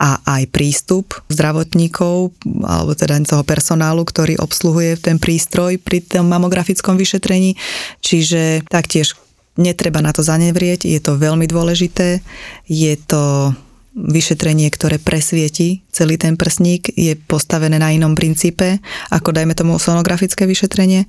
[0.02, 2.34] a aj prístup zdravotníkov
[2.66, 7.54] alebo teda toho personálu, ktorý obsluhuje ten prístroj pri tom mamografickom vyšetrení.
[8.02, 9.14] Čiže taktiež
[9.62, 12.26] netreba na to zanevrieť, je to veľmi dôležité.
[12.66, 13.54] Je to
[13.92, 18.80] vyšetrenie, ktoré presvieti celý ten prsník, je postavené na inom princípe,
[19.12, 21.06] ako dajme tomu sonografické vyšetrenie.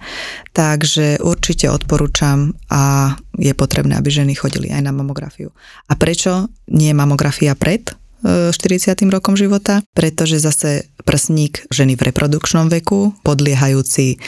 [0.51, 5.55] Takže určite odporúčam a je potrebné, aby ženy chodili aj na mamografiu.
[5.87, 8.55] A prečo nie mamografia pred 40.
[8.59, 9.83] E, rokom života?
[9.95, 14.19] Pretože zase prsník ženy v reprodukčnom veku, podliehajúci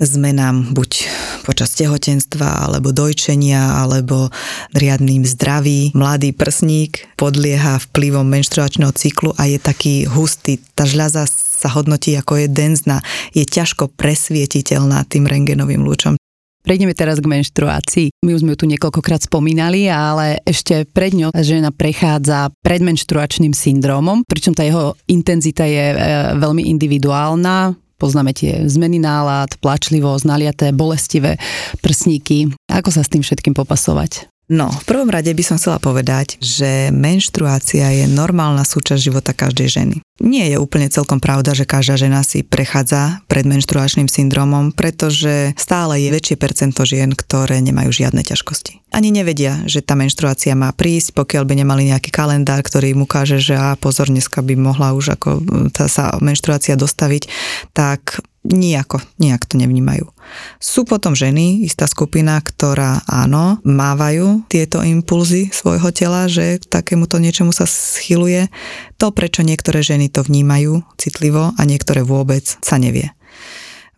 [0.00, 1.06] zmenám buď
[1.44, 4.32] počas tehotenstva alebo dojčenia alebo
[4.72, 5.92] riadným zdraví.
[5.92, 10.56] Mladý prsník podlieha vplyvom menštruačného cyklu a je taký hustý.
[10.72, 13.04] Tá žľaza sa hodnotí ako je denzná,
[13.36, 16.16] je ťažko presvietiteľná tým rengenovým lúčom.
[16.60, 18.20] Prejdeme teraz k menštruácii.
[18.20, 24.28] My už sme ju tu niekoľkokrát spomínali, ale ešte pred ňou žena prechádza predmenštruačným syndrómom,
[24.28, 25.96] pričom tá jeho intenzita je e,
[26.36, 31.36] veľmi individuálna Poznáme tie zmeny nálad, plačlivosť, naliaté, bolestivé
[31.84, 32.48] prsníky.
[32.72, 34.24] Ako sa s tým všetkým popasovať?
[34.50, 39.68] No, v prvom rade by som chcela povedať, že menštruácia je normálna súčasť života každej
[39.70, 39.96] ženy.
[40.20, 46.02] Nie je úplne celkom pravda, že každá žena si prechádza pred menštruačným syndromom, pretože stále
[46.02, 48.90] je väčšie percento žien, ktoré nemajú žiadne ťažkosti.
[48.90, 53.38] Ani nevedia, že tá menštruácia má prísť, pokiaľ by nemali nejaký kalendár, ktorý im ukáže,
[53.38, 55.30] že a pozor, dneska by mohla už ako
[55.70, 57.30] tá sa menštruácia dostaviť,
[57.70, 60.08] tak Nijako, nijak to nevnímajú.
[60.56, 67.52] Sú potom ženy, istá skupina, ktorá áno, mávajú tieto impulzy svojho tela, že takémuto niečomu
[67.52, 68.48] sa schyluje.
[68.96, 73.12] To, prečo niektoré ženy to vnímajú citlivo a niektoré vôbec, sa nevie.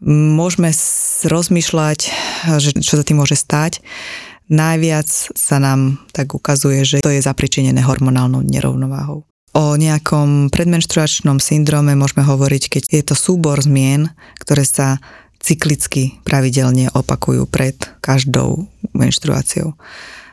[0.02, 0.74] Môžeme
[1.22, 2.00] rozmýšľať,
[2.58, 3.78] že čo sa tým môže stať.
[4.50, 5.06] Najviac
[5.38, 9.22] sa nám tak ukazuje, že to je zapričinené hormonálnou nerovnováhou.
[9.52, 14.08] O nejakom predmenštruačnom syndróme môžeme hovoriť, keď je to súbor zmien,
[14.40, 14.96] ktoré sa
[15.44, 19.76] cyklicky pravidelne opakujú pred každou menštruáciou.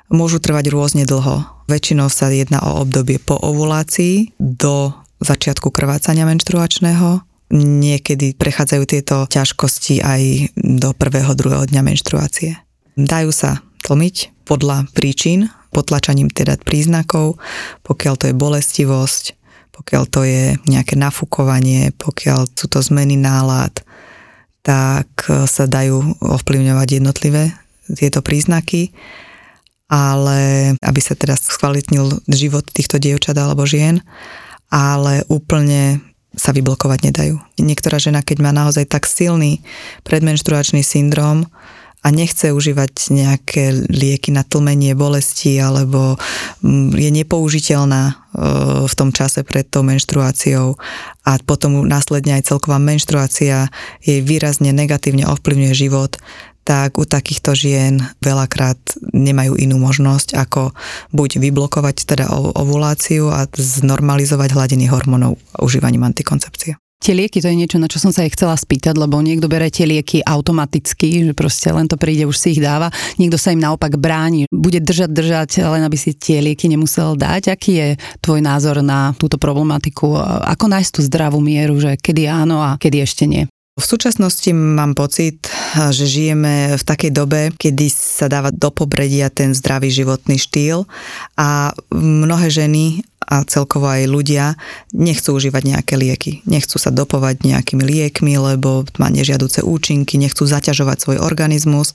[0.07, 1.43] Môžu trvať rôzne dlho.
[1.67, 7.21] Väčšinou sa jedná o obdobie po ovulácii do začiatku krvácania menštruačného.
[7.51, 10.21] Niekedy prechádzajú tieto ťažkosti aj
[10.55, 12.55] do prvého, druhého dňa menštruácie.
[12.95, 17.37] Dajú sa tlmiť podľa príčin potlačaním teda príznakov,
[17.85, 19.23] pokiaľ to je bolestivosť,
[19.73, 23.71] pokiaľ to je nejaké nafúkovanie, pokiaľ sú to zmeny nálad,
[24.59, 27.55] tak e, sa dajú ovplyvňovať jednotlivé
[27.95, 28.91] tieto príznaky,
[29.89, 34.03] ale aby sa teda skvalitnil život týchto dievčat alebo žien,
[34.69, 36.03] ale úplne
[36.37, 37.35] sa vyblokovať nedajú.
[37.57, 39.65] Niektorá žena, keď má naozaj tak silný
[40.05, 41.49] predmenštruačný syndrom,
[41.99, 46.15] a nechce užívať nejaké lieky na tlmenie bolesti alebo
[46.63, 48.13] mm, je nepoužiteľná e,
[48.87, 50.79] v tom čase pred tou menštruáciou
[51.27, 53.67] a potom následne aj celková menštruácia
[53.99, 56.15] jej výrazne negatívne ovplyvňuje život,
[56.63, 58.77] tak u takýchto žien veľakrát
[59.11, 60.71] nemajú inú možnosť ako
[61.11, 66.79] buď vyblokovať teda ovuláciu a znormalizovať hladiny hormónov užívaním antikoncepcie.
[66.99, 69.71] Tie lieky, to je niečo, na čo som sa aj chcela spýtať, lebo niekto berie
[69.71, 72.91] tie lieky automaticky, že proste len to príde, už si ich dáva.
[73.15, 77.55] Niekto sa im naopak bráni, bude držať, držať, len aby si tie lieky nemusel dať.
[77.55, 77.87] Aký je
[78.19, 80.19] tvoj názor na túto problematiku?
[80.43, 83.47] Ako nájsť tú zdravú mieru, že kedy áno a kedy ešte nie?
[83.79, 85.47] V súčasnosti mám pocit,
[85.95, 90.83] že žijeme v takej dobe, kedy sa dáva do pobredia ten zdravý životný štýl
[91.39, 94.57] a mnohé ženy a celkovo aj ľudia
[94.91, 96.31] nechcú užívať nejaké lieky.
[96.49, 101.93] Nechcú sa dopovať nejakými liekmi, lebo má nežiaduce účinky, nechcú zaťažovať svoj organizmus.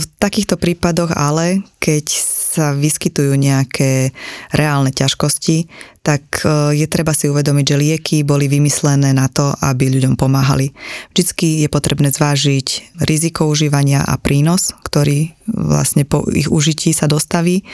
[0.00, 2.08] V takýchto prípadoch ale, keď
[2.52, 4.12] sa vyskytujú nejaké
[4.52, 5.72] reálne ťažkosti,
[6.04, 10.76] tak e, je treba si uvedomiť, že lieky boli vymyslené na to, aby ľuďom pomáhali.
[11.16, 17.64] Vždycky je potrebné zvážiť riziko užívania a prínos, ktorý vlastne po ich užití sa dostaví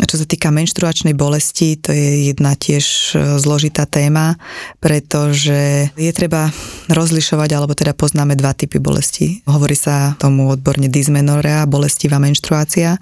[0.00, 4.40] Čo sa týka menštruačnej bolesti, to je jedna tiež e, zložitá téma,
[4.80, 6.48] pretože je treba
[6.88, 9.44] rozlišovať, alebo teda poznáme dva typy bolesti.
[9.44, 12.96] Hovorí sa tomu odborne dysmenorea, bolestivá menštruácia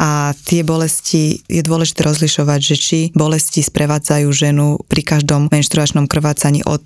[0.00, 6.64] a tie bolesti je dôležité rozlišovať, že či bolesti sprevádzajú ženu pri každom menštruačnom krvácaní
[6.64, 6.82] od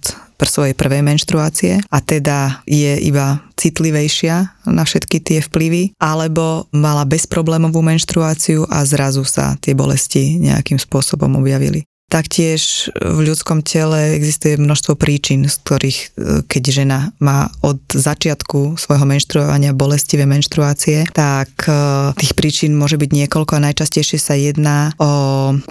[0.51, 7.81] svojej prvej menštruácie a teda je iba citlivejšia na všetky tie vplyvy, alebo mala bezproblémovú
[7.81, 11.87] menštruáciu a zrazu sa tie bolesti nejakým spôsobom objavili.
[12.15, 16.07] Taktiež v ľudskom tele existuje množstvo príčin, z ktorých, e,
[16.47, 21.75] keď žena má od začiatku svojho menštruovania bolestivé menštruácie, tak e,
[22.15, 25.11] tých príčin môže byť niekoľko a najčastejšie sa jedná o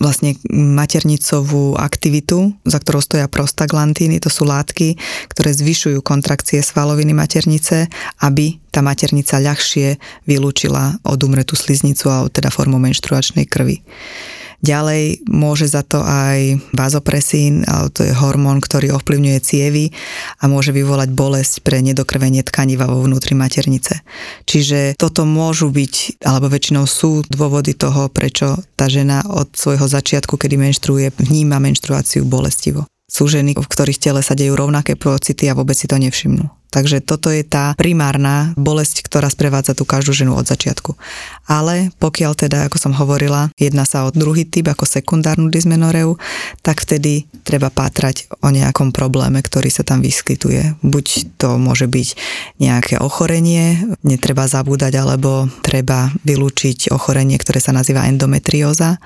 [0.04, 5.00] vlastne maternicovú aktivitu, za ktorou stoja prostaglantíny, to sú látky,
[5.32, 7.88] ktoré zvyšujú kontrakcie svaloviny maternice,
[8.20, 9.96] aby tá maternica ľahšie
[10.28, 13.80] vylúčila odumretú sliznicu a teda formu menštruačnej krvi.
[14.64, 19.92] Ďalej môže za to aj vazopresín, to je hormón, ktorý ovplyvňuje cievy
[20.40, 24.00] a môže vyvolať bolesť pre nedokrvenie tkaniva vo vnútri maternice.
[24.48, 30.40] Čiže toto môžu byť, alebo väčšinou sú dôvody toho, prečo tá žena od svojho začiatku,
[30.40, 32.88] kedy menštruuje, vníma menštruáciu bolestivo.
[33.12, 36.63] Sú ženy, v ktorých tele sa dejú rovnaké pocity a vôbec si to nevšimnú.
[36.74, 40.98] Takže toto je tá primárna bolesť, ktorá sprevádza tú každú ženu od začiatku.
[41.46, 46.18] Ale pokiaľ teda, ako som hovorila, jedná sa o druhý typ ako sekundárnu dysmenoreu,
[46.66, 50.82] tak vtedy treba pátrať o nejakom probléme, ktorý sa tam vyskytuje.
[50.82, 52.08] Buď to môže byť
[52.58, 58.98] nejaké ochorenie, netreba zabúdať, alebo treba vylúčiť ochorenie, ktoré sa nazýva endometrióza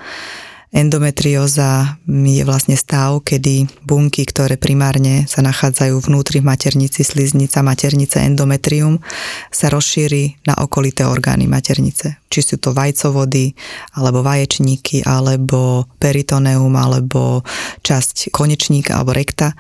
[0.68, 8.20] Endometrióza je vlastne stav, kedy bunky, ktoré primárne sa nachádzajú vnútri v maternici, sliznica, maternice,
[8.20, 9.00] endometrium,
[9.48, 12.20] sa rozšíri na okolité orgány maternice.
[12.28, 13.56] Či sú to vajcovody,
[13.96, 17.48] alebo vaječníky, alebo peritoneum, alebo
[17.88, 19.56] časť konečníka, alebo rekta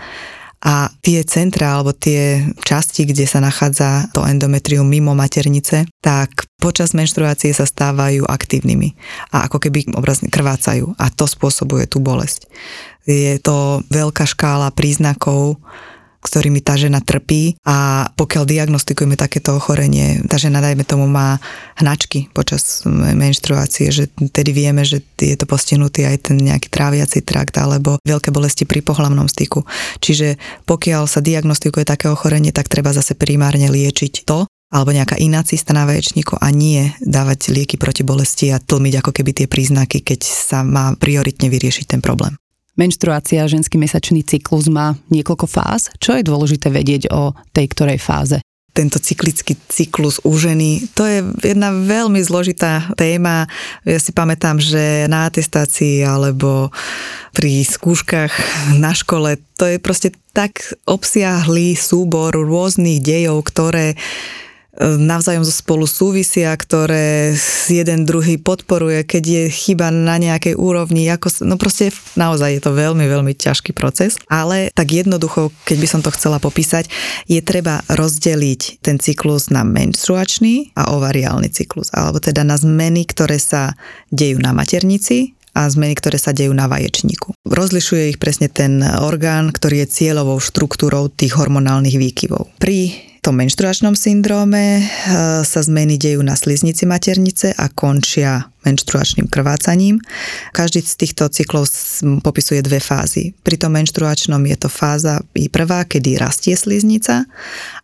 [0.57, 6.97] a tie centra alebo tie časti, kde sa nachádza to endometrium mimo maternice, tak počas
[6.97, 8.97] menštruácie sa stávajú aktívnymi
[9.37, 12.49] a ako keby obrazne krvácajú a to spôsobuje tú bolesť.
[13.05, 15.61] Je to veľká škála príznakov,
[16.27, 21.39] ktorými tá žena trpí a pokiaľ diagnostikujeme takéto ochorenie, tá žena dajme tomu má
[21.79, 27.55] hnačky počas menštruácie, že tedy vieme, že je to postihnutý aj ten nejaký tráviaci trakt
[27.57, 29.63] alebo veľké bolesti pri pohlavnom styku.
[30.03, 30.35] Čiže
[30.67, 35.71] pokiaľ sa diagnostikuje také ochorenie, tak treba zase primárne liečiť to, alebo nejaká iná cista
[35.71, 40.27] na vaječníku a nie dávať lieky proti bolesti a tlmiť ako keby tie príznaky, keď
[40.27, 42.35] sa má prioritne vyriešiť ten problém.
[42.77, 45.89] Menštruácia, ženský mesačný cyklus má niekoľko fáz.
[45.97, 48.37] Čo je dôležité vedieť o tej ktorej fáze?
[48.77, 50.85] tento cyklický cyklus u ženy.
[50.93, 53.49] To je jedna veľmi zložitá téma.
[53.81, 56.69] Ja si pamätám, že na atestácii alebo
[57.33, 58.29] pri skúškach
[58.77, 63.97] na škole to je proste tak obsiahlý súbor rôznych dejov, ktoré
[64.81, 67.33] navzájom so spolu súvisia, ktoré
[67.67, 72.71] jeden druhý podporuje, keď je chyba na nejakej úrovni, ako, no proste naozaj je to
[72.77, 76.89] veľmi, veľmi ťažký proces, ale tak jednoducho, keď by som to chcela popísať,
[77.25, 83.41] je treba rozdeliť ten cyklus na menstruačný a ovariálny cyklus, alebo teda na zmeny, ktoré
[83.41, 83.73] sa
[84.13, 87.33] dejú na maternici, a zmeny, ktoré sa dejú na vaječníku.
[87.49, 92.61] Rozlišuje ich presne ten orgán, ktorý je cieľovou štruktúrou tých hormonálnych výkyvov.
[92.61, 92.93] Pri
[93.27, 94.83] tom menštruačnom syndróme eh,
[95.43, 99.99] sa zmeny dejú na sliznici maternice a končia menštruačným krvácaním.
[100.55, 101.67] Každý z týchto cyklov
[102.23, 103.35] popisuje dve fázy.
[103.43, 105.19] Pri tom menštruačnom je to fáza
[105.51, 107.27] prvá, kedy rastie sliznica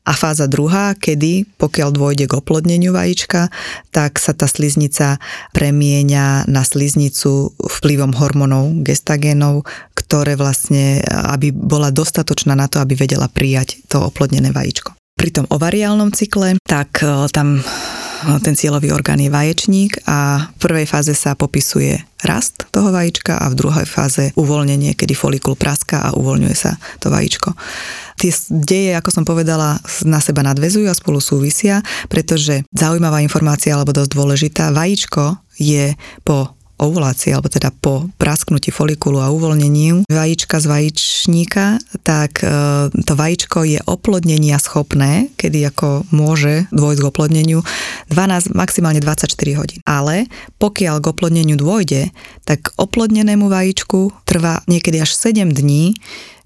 [0.07, 3.51] a fáza druhá, kedy pokiaľ dôjde k oplodneniu vajíčka,
[3.91, 5.19] tak sa tá sliznica
[5.51, 13.27] premieňa na sliznicu vplyvom hormónov gestagénov, ktoré vlastne, aby bola dostatočná na to, aby vedela
[13.27, 15.02] prijať to oplodnené vajíčko.
[15.13, 17.63] Pri tom ovariálnom cykle, tak e, tam e,
[18.41, 23.51] ten cieľový orgán je vaječník a v prvej fáze sa popisuje rast toho vajíčka a
[23.51, 27.53] v druhej fáze uvoľnenie, kedy folikul praská a uvoľňuje sa to vajíčko.
[28.17, 33.91] Tie deje, ako som povedala, na seba nadvezujú a spolu súvisia, pretože zaujímavá informácia alebo
[33.91, 40.65] dosť dôležitá, vajíčko je po ovulácie, alebo teda po prasknutí folikulu a uvoľnení vajíčka z
[40.67, 41.65] vajíčníka,
[42.01, 42.47] tak e,
[42.93, 47.59] to vajíčko je oplodnenia schopné, kedy ako môže dôjsť k oplodneniu
[48.09, 49.79] 12, maximálne 24 hodín.
[49.85, 52.09] Ale pokiaľ k oplodneniu dôjde,
[52.43, 55.95] tak oplodnenému vajíčku trvá niekedy až 7 dní,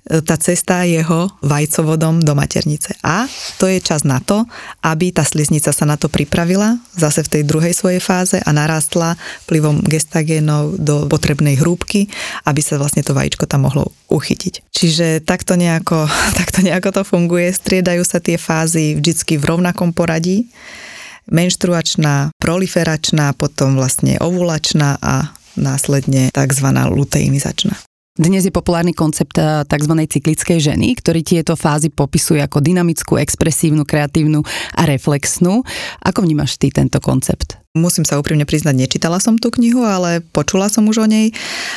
[0.08, 2.95] tá cesta jeho vajcovodom do maternice.
[3.03, 3.28] A
[3.60, 4.47] to je čas na to,
[4.84, 9.20] aby tá sliznica sa na to pripravila, zase v tej druhej svojej fáze a narastla
[9.47, 12.08] vplyvom gestagénov do potrebnej hrúbky,
[12.47, 14.72] aby sa vlastne to vajíčko tam mohlo uchytiť.
[14.72, 16.08] Čiže takto nejako,
[16.39, 20.47] takto nejako to funguje, striedajú sa tie fázy vždycky v rovnakom poradí
[21.28, 26.68] menštruačná, proliferačná, potom vlastne ovulačná a následne tzv.
[26.72, 27.76] luteinizačná.
[28.18, 29.93] Dnes je populárny koncept eh, tzv.
[29.93, 34.41] cyklickej ženy, ktorý tieto fázy popisuje ako dynamickú, expresívnu, kreatívnu
[34.74, 35.61] a reflexnú.
[36.01, 37.61] Ako vnímaš ty tento koncept?
[37.78, 41.30] Musím sa úprimne priznať, nečítala som tú knihu, ale počula som už o nej.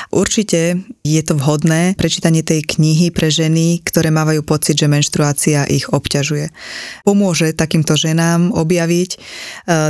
[0.08, 5.92] Určite je to vhodné prečítanie tej knihy pre ženy, ktoré mávajú pocit, že menštruácia ich
[5.92, 6.48] obťažuje.
[7.04, 9.18] Pomôže takýmto ženám objaviť e,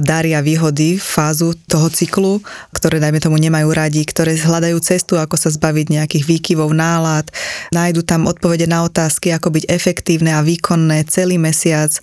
[0.03, 2.42] dary a výhody fázu toho cyklu,
[2.74, 7.30] ktoré dajme tomu nemajú radi, ktoré hľadajú cestu, ako sa zbaviť nejakých výkyvov nálad,
[7.70, 11.94] nájdu tam odpovede na otázky, ako byť efektívne a výkonné celý mesiac,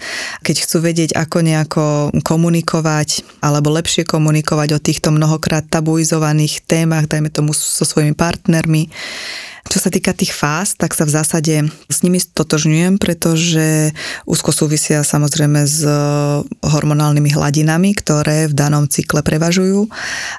[0.48, 1.86] keď chcú vedieť, ako nejako
[2.24, 8.92] komunikovať alebo lepšie lepšie komunikovať o týchto mnohokrát tabuizovaných témach, dajme tomu so svojimi partnermi.
[9.68, 11.56] Čo sa týka tých fáz, tak sa v zásade
[11.92, 13.92] s nimi stotožňujem, pretože
[14.24, 15.84] úzko súvisia samozrejme s
[16.64, 19.92] hormonálnymi hladinami, ktoré v danom cykle prevažujú.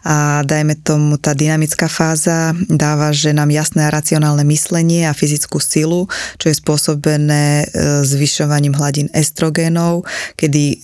[0.08, 6.08] A dajme tomu, tá dynamická fáza dáva ženám jasné a racionálne myslenie a fyzickú silu,
[6.40, 10.08] čo je spôsobené e, zvyšovaním hladín estrogénov,
[10.40, 10.76] kedy e,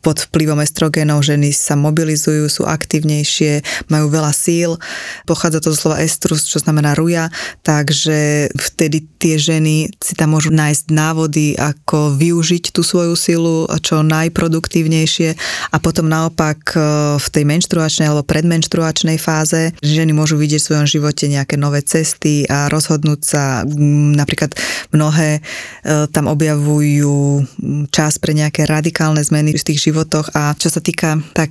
[0.00, 3.60] pod vplyvom estrogénov ženy sa mobilizujú, sú aktívnejšie,
[3.92, 4.80] majú veľa síl.
[5.28, 7.28] Pochádza to zo slova estrus, čo znamená ruja,
[7.60, 13.66] tak takže vtedy tie ženy si tam môžu nájsť návody, ako využiť tú svoju silu
[13.82, 15.34] čo najproduktívnejšie.
[15.74, 16.78] A potom naopak e,
[17.18, 22.46] v tej menštruačnej alebo predmenštruačnej fáze ženy môžu vidieť v svojom živote nejaké nové cesty
[22.46, 23.66] a rozhodnúť sa,
[24.14, 24.54] napríklad
[24.94, 27.42] mnohé e, tam objavujú
[27.90, 30.30] čas pre nejaké radikálne zmeny v tých životoch.
[30.38, 31.50] A čo sa týka tak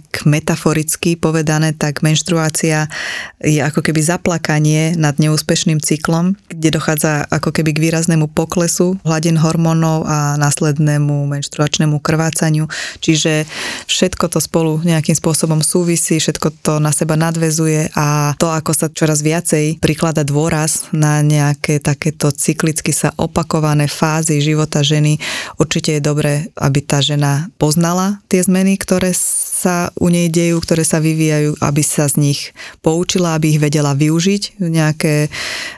[0.50, 2.90] metaforicky povedané, tak menštruácia
[3.38, 9.38] je ako keby zaplakanie nad neúspešným cyklom kde dochádza ako keby k výraznému poklesu hladín
[9.38, 12.66] hormónov a následnému menštruačnému krvácaniu.
[13.00, 13.46] Čiže
[13.86, 18.88] všetko to spolu nejakým spôsobom súvisí, všetko to na seba nadvezuje a to, ako sa
[18.90, 25.22] čoraz viacej priklada dôraz na nejaké takéto cyklicky sa opakované fázy života ženy,
[25.62, 30.88] určite je dobré, aby tá žena poznala tie zmeny, ktoré sa u nej dejú, ktoré
[30.88, 32.40] sa vyvíjajú, aby sa z nich
[32.80, 35.28] poučila, aby ich vedela využiť, nejaké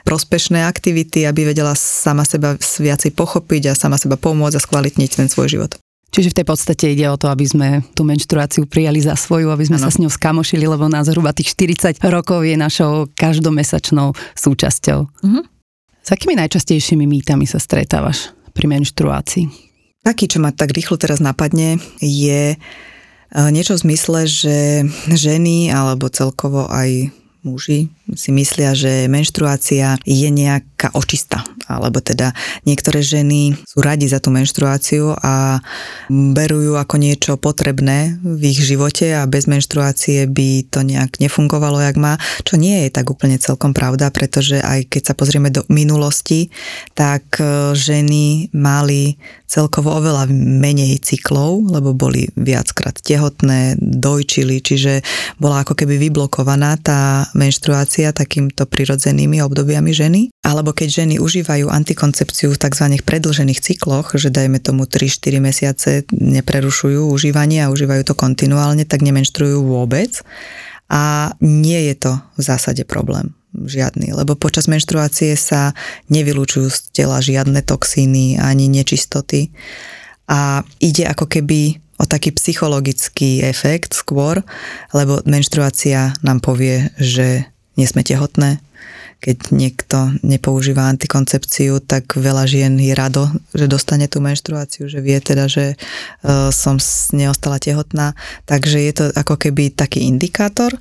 [0.06, 5.28] prospešné aktivity, aby vedela sama seba viacej pochopiť a sama seba pomôcť a skvalitniť ten
[5.28, 5.72] svoj život.
[6.12, 9.64] Čiže v tej podstate ide o to, aby sme tú menštruáciu prijali za svoju, aby
[9.64, 9.88] sme ano.
[9.88, 15.00] sa s ňou skamošili, lebo na zhruba tých 40 rokov je našou každomesačnou súčasťou.
[15.08, 15.44] Uh-huh.
[16.04, 19.72] S akými najčastejšími mýtami sa stretávaš pri menštruácii?
[20.04, 22.60] Taký, čo ma tak rýchlo teraz napadne, je
[23.32, 24.58] niečo v zmysle, že
[25.08, 32.36] ženy alebo celkovo aj muži si myslia, že menštruácia je nejaká očista, alebo teda
[32.68, 35.64] niektoré ženy sú radi za tú menštruáciu a
[36.10, 41.82] berú ju ako niečo potrebné v ich živote a bez menštruácie by to nejak nefungovalo,
[41.82, 45.66] jak má, čo nie je tak úplne celkom pravda, pretože aj keď sa pozrieme do
[45.72, 46.52] minulosti,
[46.94, 49.18] tak eh, ženy mali
[49.52, 55.04] celkovo oveľa menej cyklov, lebo boli viackrát tehotné, dojčili, čiže
[55.44, 60.22] bola ako keby vyblokovaná tá menštruácia takýmto prirodzenými obdobiami ženy.
[60.44, 62.86] Alebo keď ženy užívajú antikoncepciu v tzv.
[63.04, 69.60] predlžených cykloch, že dajme tomu 3-4 mesiace neprerušujú užívanie a užívajú to kontinuálne, tak nemenštruujú
[69.64, 70.24] vôbec.
[70.92, 75.76] A nie je to v zásade problém žiadny, lebo počas menštruácie sa
[76.08, 79.52] nevylúčujú z tela žiadne toxíny ani nečistoty
[80.32, 84.42] a ide ako keby o taký psychologický efekt skôr,
[84.98, 87.46] lebo menštruácia nám povie, že
[87.78, 88.58] nie sme tehotné,
[89.22, 95.22] keď niekto nepoužíva antikoncepciu, tak veľa žien je rado, že dostane tú menštruáciu, že vie
[95.22, 96.82] teda, že uh, som
[97.14, 98.18] neostala tehotná.
[98.50, 100.74] Takže je to ako keby taký indikátor,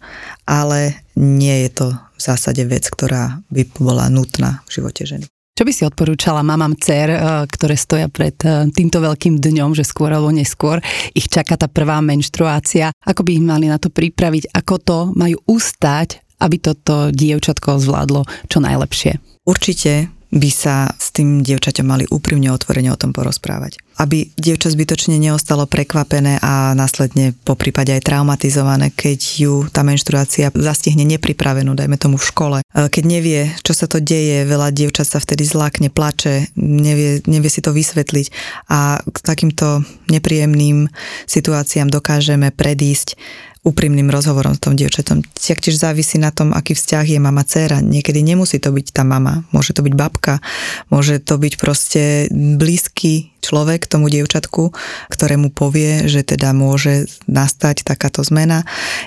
[0.49, 5.29] ale nie je to v zásade vec, ktorá by bola nutná v živote ženy.
[5.61, 9.85] Čo by si odporúčala mamám dcer, eh, ktoré stoja pred eh, týmto veľkým dňom, že
[9.85, 10.81] skôr alebo neskôr
[11.13, 12.97] ich čaká tá prvá menštruácia?
[13.05, 14.57] Ako by ich mali na to pripraviť?
[14.57, 19.21] Ako to majú ustať, aby toto dievčatko zvládlo čo najlepšie?
[19.45, 23.83] Určite by sa s tým dievčaťom mali úprimne otvorene o tom porozprávať.
[23.99, 30.55] Aby dievča zbytočne neostalo prekvapené a následne po prípade aj traumatizované, keď ju tá menštruácia
[30.55, 32.59] zastihne nepripravenú, dajme tomu v škole.
[32.63, 37.51] E, keď nevie, čo sa to deje, veľa dievčat sa vtedy zlákne, plače, nevie, nevie
[37.51, 38.27] si to vysvetliť
[38.71, 40.89] a k takýmto nepríjemným
[41.27, 43.19] situáciám dokážeme predísť
[43.61, 45.21] úprimným rozhovorom s tom dievčatom.
[45.37, 47.85] Tiež závisí na tom, aký vzťah je mama-céra.
[47.85, 50.41] Niekedy nemusí to byť tá mama, môže to byť babka,
[50.89, 54.73] môže to byť proste blízky človek tomu dievčatku,
[55.09, 58.65] ktorému povie, že teda môže nastať takáto zmena.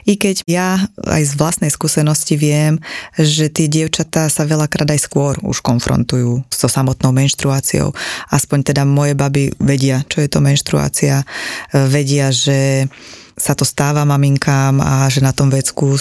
[0.10, 2.82] I keď ja aj z vlastnej skúsenosti viem,
[3.18, 7.94] že tie dievčatá sa veľakrát aj skôr už konfrontujú so samotnou menštruáciou.
[8.34, 11.26] Aspoň teda moje baby vedia, čo je to menštruácia,
[11.74, 12.90] vedia, že
[13.38, 15.98] sa to stáva maminkám a že na tom vecku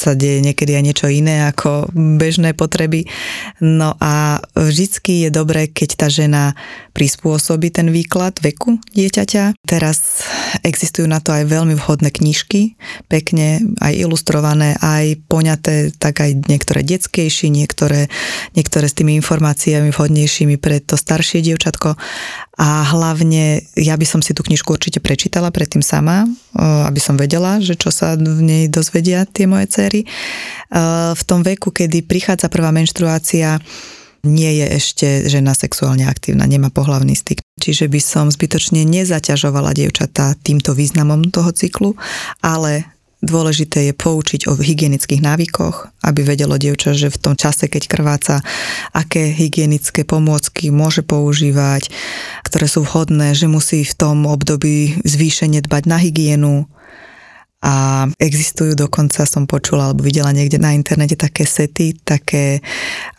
[0.00, 3.04] sa deje niekedy aj niečo iné ako bežné potreby.
[3.60, 6.56] No a vždycky je dobré, keď tá žena
[6.96, 9.60] prispôsobí ten výklad veku dieťaťa.
[9.60, 10.24] Teraz
[10.64, 12.80] existujú na to aj veľmi vhodné knižky,
[13.12, 18.08] pekne aj ilustrované, aj poňaté, tak aj niektoré detskejšie, niektoré,
[18.56, 22.00] niektoré s tými informáciami vhodnejšími pre to staršie dievčatko.
[22.60, 26.28] A hlavne ja by som si tú knižku určite prečítala predtým sama,
[26.60, 30.04] aby som vedela, že čo sa v nej dozvedia tie moje cery.
[31.16, 33.56] V tom veku, kedy prichádza prvá menštruácia,
[34.28, 37.40] nie je ešte žena sexuálne aktívna, nemá pohlavný styk.
[37.56, 41.96] Čiže by som zbytočne nezaťažovala dievčatá týmto významom toho cyklu,
[42.44, 42.84] ale
[43.20, 48.36] Dôležité je poučiť o hygienických návykoch, aby vedelo dievča, že v tom čase, keď krváca,
[48.96, 51.92] aké hygienické pomôcky môže používať,
[52.48, 56.64] ktoré sú vhodné, že musí v tom období zvýšene dbať na hygienu,
[57.60, 62.64] a existujú dokonca, som počula alebo videla niekde na internete také sety, také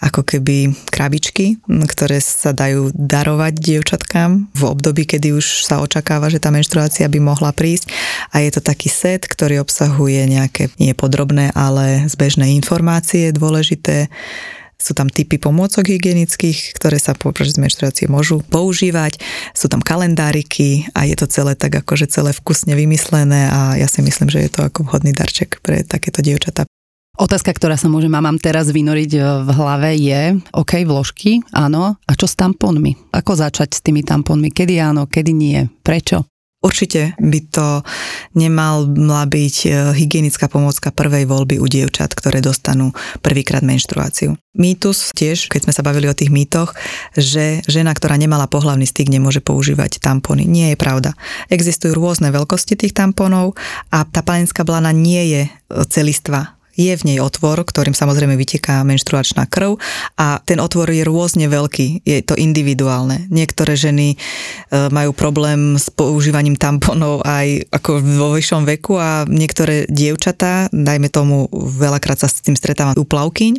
[0.01, 6.41] ako keby krabičky, ktoré sa dajú darovať dievčatkám v období, kedy už sa očakáva, že
[6.41, 7.93] tá menštruácia by mohla prísť.
[8.33, 14.09] A je to taký set, ktorý obsahuje nejaké nie podrobné, ale zbežné informácie dôležité
[14.81, 19.21] sú tam typy pomôcok hygienických, ktoré sa počas menštruácie môžu používať.
[19.53, 24.01] Sú tam kalendáriky a je to celé tak akože celé vkusne vymyslené a ja si
[24.01, 26.65] myslím, že je to ako vhodný darček pre takéto dievčatá.
[27.21, 32.11] Otázka, ktorá sa môže mamám teraz vynoriť e, v hlave je, OK, vložky, áno, a
[32.15, 32.95] čo s tamponmi?
[33.11, 34.47] Ako začať s tými tamponmi?
[34.47, 35.59] Kedy áno, kedy nie?
[35.83, 36.30] Prečo?
[36.61, 37.81] Určite by to
[38.37, 42.93] nemala byť e, hygienická pomôcka prvej voľby u dievčat, ktoré dostanú
[43.25, 44.37] prvýkrát menštruáciu.
[44.53, 46.77] Mýtus tiež, keď sme sa bavili o tých mýtoch,
[47.17, 50.45] že žena, ktorá nemala pohlavný styk, nemôže používať tampony.
[50.45, 51.17] Nie je pravda.
[51.49, 53.57] Existujú rôzne veľkosti tých tamponov
[53.89, 55.41] a tá panenská blana nie je
[55.89, 59.77] celistva je v nej otvor, ktorým samozrejme vyteká menštruačná krv
[60.17, 63.29] a ten otvor je rôzne veľký, je to individuálne.
[63.29, 64.17] Niektoré ženy e,
[64.89, 71.45] majú problém s používaním tamponov aj ako vo vyššom veku a niektoré dievčatá, dajme tomu,
[71.53, 73.53] veľakrát sa s tým stretávam u plavkyň,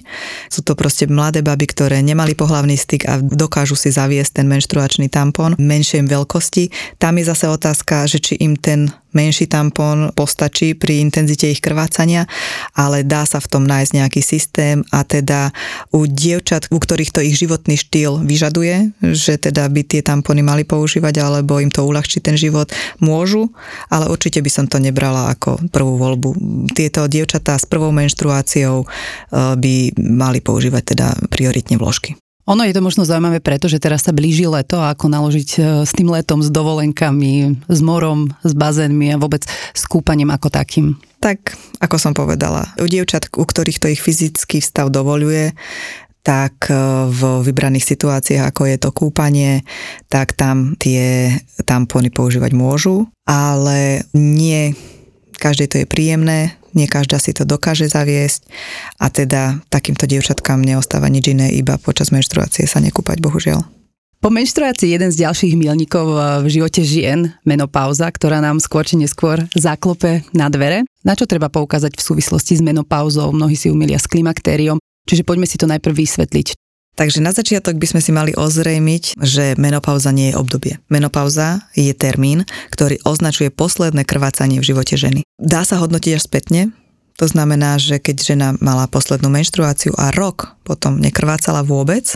[0.51, 5.07] sú to proste mladé baby, ktoré nemali pohlavný styk a dokážu si zaviesť ten menštruačný
[5.13, 6.99] tampon menšej veľkosti.
[6.99, 12.29] Tam je zase otázka, že či im ten menší tampón postačí pri intenzite ich krvácania,
[12.77, 15.53] ale dá sa v tom nájsť nejaký systém a teda
[15.93, 20.65] u dievčat, u ktorých to ich životný štýl vyžaduje, že teda by tie tampony mali
[20.67, 23.53] používať alebo im to uľahčí ten život, môžu,
[23.93, 26.31] ale určite by som to nebrala ako prvú voľbu.
[26.73, 28.89] Tieto dievčatá s prvou menštruáciou eh,
[29.57, 32.17] by mali používať teda prioritne vložky.
[32.51, 35.61] Ono je to možno zaujímavé preto, že teraz sa blíži leto a ako naložiť e,
[35.87, 40.99] s tým letom, s dovolenkami, s morom, s bazénmi a vôbec s kúpaním ako takým.
[41.23, 45.55] Tak, ako som povedala, u dievčat, u ktorých to ich fyzický stav dovoluje,
[46.27, 46.75] tak e,
[47.15, 49.63] v vybraných situáciách, ako je to kúpanie,
[50.11, 51.31] tak tam tie
[51.63, 54.75] tampony používať môžu, ale nie
[55.43, 58.47] každej to je príjemné, nie každá si to dokáže zaviesť
[59.03, 63.67] a teda takýmto dievčatkám neostáva nič iné, iba počas menštruácie sa nekúpať, bohužiaľ.
[64.23, 69.43] Po menštruácii jeden z ďalších milníkov v živote žien, menopauza, ktorá nám skôr či neskôr
[69.51, 70.87] zaklope na dvere.
[71.03, 73.35] Na čo treba poukázať v súvislosti s menopauzou?
[73.35, 74.79] Mnohí si umilia s klimaktériom,
[75.11, 76.55] čiže poďme si to najprv vysvetliť.
[76.93, 80.77] Takže na začiatok by sme si mali ozrejmiť, že menopauza nie je obdobie.
[80.93, 85.25] Menopauza je termín, ktorý označuje posledné krvácanie v živote ženy.
[85.41, 86.69] Dá sa hodnotiť až spätne,
[87.17, 92.13] to znamená, že keď žena mala poslednú menštruáciu a rok potom nekrvácala vôbec,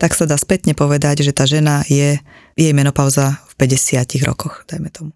[0.00, 2.16] tak sa dá spätne povedať, že tá žena je,
[2.56, 5.12] jej menopauza v 50 rokoch, dajme tomu.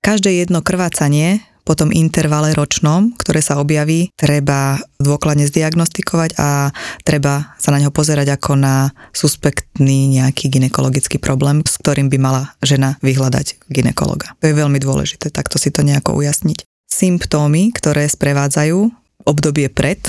[0.00, 6.72] Každé jedno krvácanie po tom intervale ročnom, ktoré sa objaví, treba dôkladne zdiagnostikovať a
[7.04, 12.42] treba sa na neho pozerať ako na suspektný nejaký ginekologický problém, s ktorým by mala
[12.64, 14.32] žena vyhľadať ginekologa.
[14.40, 16.64] To je veľmi dôležité, takto si to nejako ujasniť.
[16.88, 18.88] Symptómy, ktoré sprevádzajú
[19.28, 20.00] obdobie pred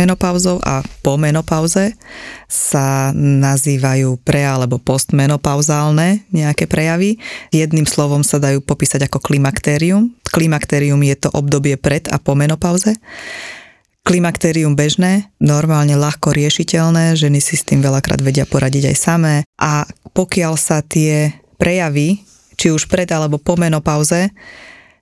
[0.00, 1.92] menopauzou a po menopauze
[2.48, 7.20] sa nazývajú pre- alebo postmenopauzálne nejaké prejavy.
[7.52, 10.16] Jedným slovom sa dajú popísať ako klimakterium.
[10.32, 12.96] Klimakterium je to obdobie pred a po menopauze.
[14.00, 19.84] Klimakterium bežné, normálne ľahko riešiteľné, ženy si s tým veľakrát vedia poradiť aj samé a
[20.16, 22.24] pokiaľ sa tie prejavy,
[22.56, 24.32] či už pred alebo po menopauze,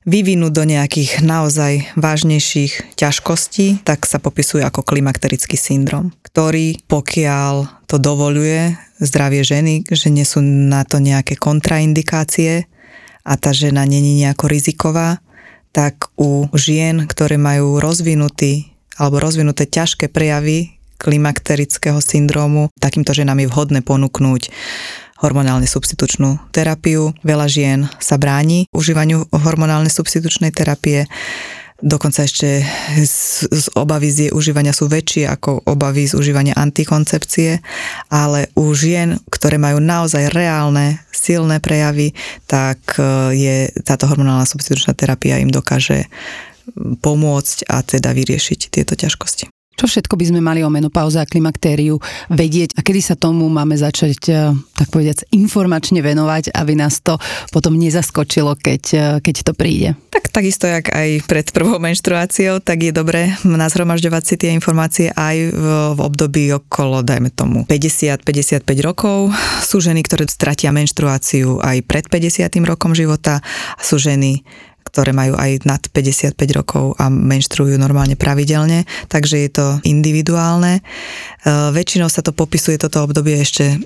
[0.08, 8.00] vyvinúť do nejakých naozaj vážnejších ťažkostí, tak sa popisuje ako klimakterický syndrom, ktorý pokiaľ to
[8.00, 8.72] dovoluje
[9.04, 12.64] zdravie ženy, že nie sú na to nejaké kontraindikácie
[13.28, 15.20] a tá žena není nejako riziková,
[15.76, 23.48] tak u žien, ktoré majú rozvinutý alebo rozvinuté ťažké prejavy klimakterického syndrómu, takýmto ženám je
[23.52, 24.50] vhodné ponúknuť
[25.18, 27.14] hormonálne substitučnú terapiu.
[27.26, 31.10] Veľa žien sa bráni užívaniu hormonálnej substitučnej terapie.
[31.78, 32.66] Dokonca ešte
[32.98, 37.62] z, z obavy z jej užívania sú väčšie ako obavy z užívania antikoncepcie,
[38.10, 42.18] ale u žien, ktoré majú naozaj reálne, silné prejavy,
[42.50, 43.56] tak e, je
[43.86, 46.10] táto hormonálna substitučná terapia im dokáže
[46.98, 49.46] pomôcť a teda vyriešiť tieto ťažkosti.
[49.78, 52.02] Čo všetko by sme mali o menopauze a klimaktériu
[52.34, 57.14] vedieť a kedy sa tomu máme začať, eh, tak povediac, informačne venovať, aby nás to
[57.54, 59.94] potom nezaskočilo, keď, eh, keď to príde?
[60.10, 65.36] Tak takisto, jak aj pred prvou menštruáciou, tak je dobré nazhromažďovať si tie informácie aj
[65.54, 65.64] v,
[65.94, 69.30] v období okolo, dajme tomu, 50-55 rokov.
[69.62, 72.66] Sú ženy, ktoré stratia menštruáciu aj pred 50.
[72.66, 73.38] rokom života.
[73.78, 74.42] Sú ženy,
[74.88, 80.80] ktoré majú aj nad 55 rokov a menštruujú normálne pravidelne, takže je to individuálne.
[80.80, 80.82] E,
[81.70, 83.76] väčšinou sa to popisuje toto obdobie ešte,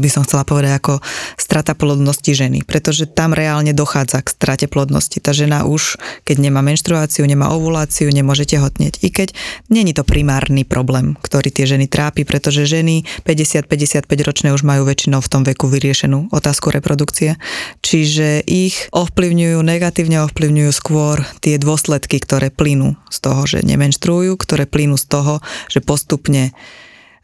[0.00, 1.04] by som chcela povedať, ako
[1.36, 5.20] strata plodnosti ženy, pretože tam reálne dochádza k strate plodnosti.
[5.20, 9.04] Tá žena už, keď nemá menštruáciu, nemá ovuláciu, nemôže tehotneť.
[9.04, 9.28] I keď
[9.68, 15.20] není to primárny problém, ktorý tie ženy trápi, pretože ženy 50-55 ročné už majú väčšinou
[15.20, 17.36] v tom veku vyriešenú otázku reprodukcie.
[17.84, 24.38] Čiže ich ovplyvňujú negatívne ovplyvňujú ovplyvňujú skôr tie dôsledky, ktoré plynú z toho, že nemenštruujú,
[24.38, 26.54] ktoré plynú z toho, že postupne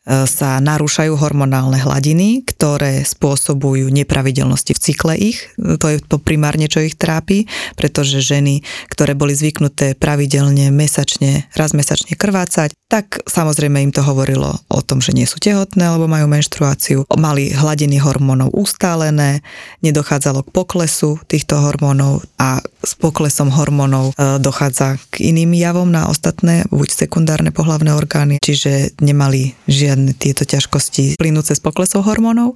[0.05, 5.49] sa narúšajú hormonálne hladiny, ktoré spôsobujú nepravidelnosti v cykle ich.
[5.57, 7.49] To je to primárne, čo ich trápi,
[7.79, 8.61] pretože ženy,
[8.93, 15.03] ktoré boli zvyknuté pravidelne, mesačne, raz mesačne krvácať, tak samozrejme im to hovorilo o tom,
[15.03, 17.03] že nie sú tehotné, alebo majú menštruáciu.
[17.19, 19.43] Mali hladiny hormónov ustálené,
[19.83, 26.07] nedochádzalo k poklesu týchto hormónov a s poklesom hormónov e, dochádza k iným javom na
[26.07, 32.55] ostatné, buď sekundárne pohlavné orgány, čiže nemali žiadne tieto ťažkosti plynúce z poklesov hormónov.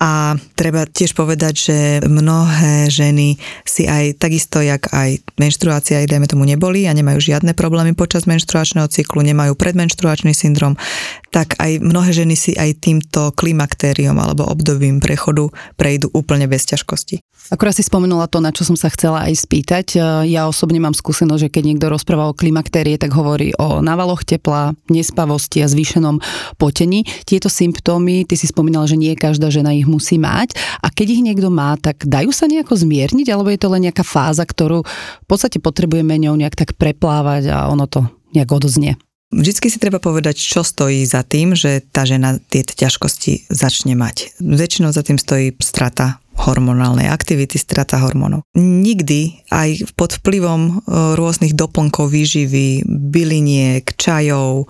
[0.00, 1.76] A treba tiež povedať, že
[2.08, 3.36] mnohé ženy
[3.68, 8.24] si aj takisto, jak aj menštruácia, aj dajme tomu neboli a nemajú žiadne problémy počas
[8.24, 10.80] menštruačného cyklu, nemajú predmenštruačný syndrom,
[11.28, 17.20] tak aj mnohé ženy si aj týmto klimaktériom alebo obdobím prechodu prejdú úplne bez ťažkosti.
[17.50, 19.98] Akurát si spomenula to, na čo som sa chcela aj spýtať.
[20.28, 24.78] Ja osobne mám skúsenosť, že keď niekto rozpráva o klimaktérie, tak hovorí o návaloch tepla,
[24.86, 26.22] nespavosti a zvýšenom
[26.62, 27.02] potení.
[27.26, 30.54] Tieto symptómy, ty si spomínala, že nie každá žena ich musí mať.
[30.80, 34.06] A keď ich niekto má, tak dajú sa nejako zmierniť, alebo je to len nejaká
[34.06, 38.94] fáza, ktorú v podstate potrebujeme ňou nejak tak preplávať a ono to nejak odoznie.
[39.30, 44.34] Vždycky si treba povedať, čo stojí za tým, že tá žena tieto ťažkosti začne mať.
[44.42, 48.42] Väčšinou za tým stojí strata hormonálnej aktivity, strata hormónov.
[48.56, 50.72] Nikdy aj pod vplyvom e,
[51.14, 54.66] rôznych doplnkov výživy, byliniek, čajov,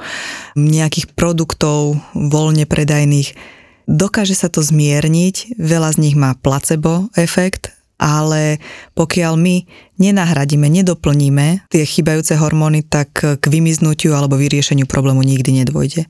[0.58, 3.59] nejakých produktov voľne predajných,
[3.90, 8.62] dokáže sa to zmierniť, veľa z nich má placebo efekt, ale
[8.96, 9.56] pokiaľ my
[10.00, 16.08] nenahradíme, nedoplníme tie chybajúce hormóny, tak k vymiznutiu alebo vyriešeniu problému nikdy nedôjde.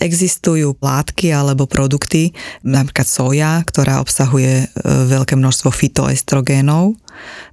[0.00, 2.32] Existujú látky alebo produkty,
[2.64, 6.96] napríklad soja, ktorá obsahuje e, veľké množstvo fitoestrogénov,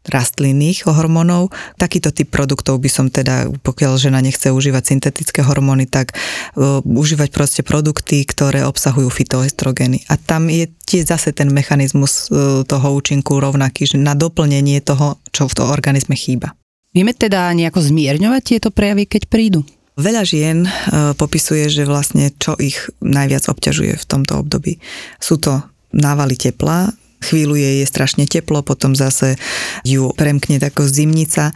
[0.07, 1.51] rastlinných hormónov.
[1.75, 7.29] Takýto typ produktov by som teda, pokiaľ žena nechce užívať syntetické hormóny, tak uh, užívať
[7.35, 10.07] proste produkty, ktoré obsahujú fitoestrogény.
[10.07, 15.19] A tam je tiež zase ten mechanizmus uh, toho účinku rovnaký, že na doplnenie toho,
[15.35, 16.55] čo v tom organizme chýba.
[16.95, 19.61] Vieme teda nejako zmierňovať tieto prejavy, keď prídu?
[19.97, 20.69] Veľa žien e,
[21.17, 24.77] popisuje, že vlastne čo ich najviac obťažuje v tomto období.
[25.17, 26.93] Sú to návaly tepla,
[27.25, 29.41] chvíľu jej je strašne teplo, potom zase
[29.81, 31.49] ju premkne tako zimnica.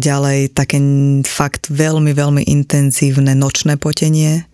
[0.00, 0.80] Ďalej také
[1.28, 4.48] fakt veľmi, veľmi intenzívne nočné potenie,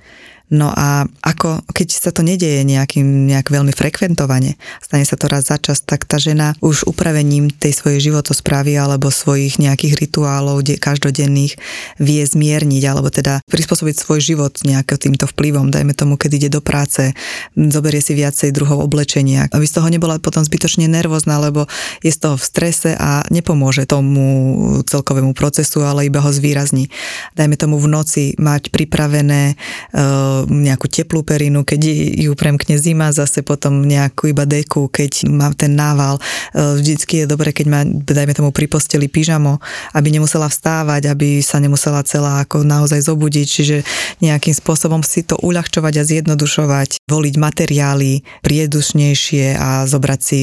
[0.51, 5.47] No a ako, keď sa to nedieje nejakým, nejak veľmi frekventovane, stane sa to raz
[5.47, 10.75] za čas, tak tá žena už upravením tej svojej životosprávy alebo svojich nejakých rituálov de,
[10.75, 11.55] každodenných
[12.03, 15.71] vie zmierniť alebo teda prispôsobiť svoj život nejakým týmto vplyvom.
[15.71, 17.15] Dajme tomu, keď ide do práce,
[17.55, 21.71] zoberie si viacej druhov oblečenia, aby z toho nebola potom zbytočne nervózna, lebo
[22.03, 26.91] je z toho v strese a nepomôže tomu celkovému procesu, ale iba ho zvýrazní.
[27.39, 31.81] Dajme tomu v noci mať pripravené uh, nejakú teplú perinu, keď
[32.17, 36.17] ju premkne zima, zase potom nejakú iba deku, keď má ten nával.
[36.17, 39.59] E, vždycky je dobre, keď má, dajme tomu, pri posteli pyžamo,
[39.93, 43.77] aby nemusela vstávať, aby sa nemusela celá ako naozaj zobudiť, čiže
[44.23, 50.39] nejakým spôsobom si to uľahčovať a zjednodušovať, voliť materiály priedušnejšie a zobrať si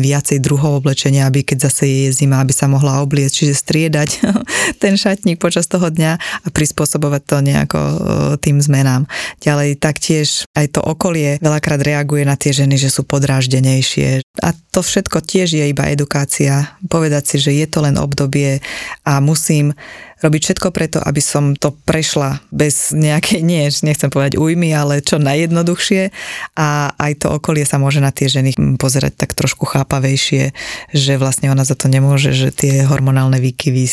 [0.00, 4.10] viacej druhov oblečenia, aby keď zase je zima, aby sa mohla obliecť, čiže striedať
[4.82, 7.96] ten šatník počas toho dňa a prispôsobovať to nejako e,
[8.40, 9.06] tým zmenám.
[9.42, 14.22] Ďalej taktiež aj to okolie veľakrát reaguje na tie ženy, že sú podráždenejšie.
[14.42, 16.74] A to všetko tiež je iba edukácia.
[16.86, 18.58] Povedať si, že je to len obdobie
[19.06, 19.74] a musím
[20.22, 25.18] robiť všetko preto, aby som to prešla bez nejakej, nie, nechcem povedať újmy, ale čo
[25.18, 26.12] najjednoduchšie
[26.58, 30.54] a aj to okolie sa môže na tie ženy pozerať tak trošku chápavejšie,
[30.94, 33.86] že vlastne ona za to nemôže, že tie hormonálne výkyvy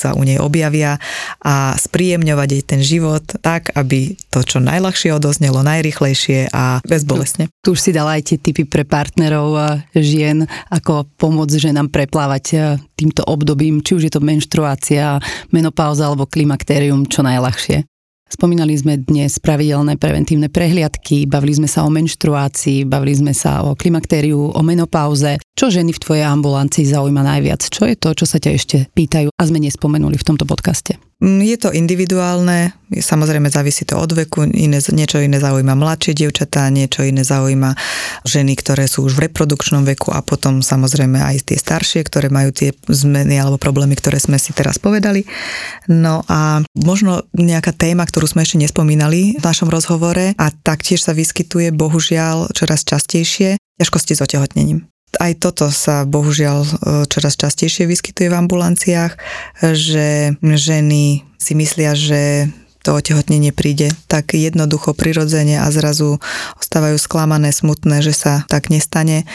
[0.00, 0.96] sa u nej objavia
[1.44, 7.52] a spríjemňovať jej ten život tak, aby to čo najľahšie odoznelo, najrychlejšie a bezbolesne.
[7.60, 13.24] Tu, už si dala aj tie typy pre partnerov žien, ako pomôcť ženám preplávať týmto
[13.24, 15.16] obdobím, či už je to menštruácia,
[15.48, 17.88] menopauza alebo klimakterium čo najľahšie.
[18.30, 23.74] Spomínali sme dnes pravidelné preventívne prehliadky, bavili sme sa o menštruácii, bavili sme sa o
[23.74, 25.42] klimaktériu, o menopauze.
[25.58, 27.66] Čo ženy v tvojej ambulancii zaujíma najviac?
[27.66, 31.09] Čo je to, čo sa ťa ešte pýtajú a sme nespomenuli v tomto podcaste?
[31.20, 36.72] Mm, je to individuálne, samozrejme závisí to od veku, iné, niečo iné zaujíma mladšie dievčatá,
[36.72, 37.76] niečo iné zaujíma
[38.24, 42.56] ženy, ktoré sú už v reprodukčnom veku a potom samozrejme aj tie staršie, ktoré majú
[42.56, 45.28] tie zmeny alebo problémy, ktoré sme si teraz povedali.
[45.92, 51.12] No a možno nejaká téma, ktorú sme ešte nespomínali v našom rozhovore a taktiež sa
[51.12, 54.88] vyskytuje bohužiaľ čoraz častejšie, ťažkosti s otehotnením.
[55.18, 56.70] Aj toto sa bohužiaľ e,
[57.10, 59.18] čoraz častejšie vyskytuje v ambulanciách,
[59.74, 66.16] že ženy si myslia, že to otehotnenie príde tak jednoducho, prirodzene a zrazu
[66.56, 69.28] ostávajú sklamané, smutné, že sa tak nestane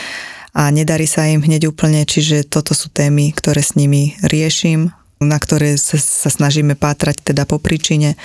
[0.56, 5.38] a nedarí sa im hneď úplne, čiže toto sú témy, ktoré s nimi riešim, na
[5.38, 8.18] ktoré sa, sa snažíme pátrať teda po príčine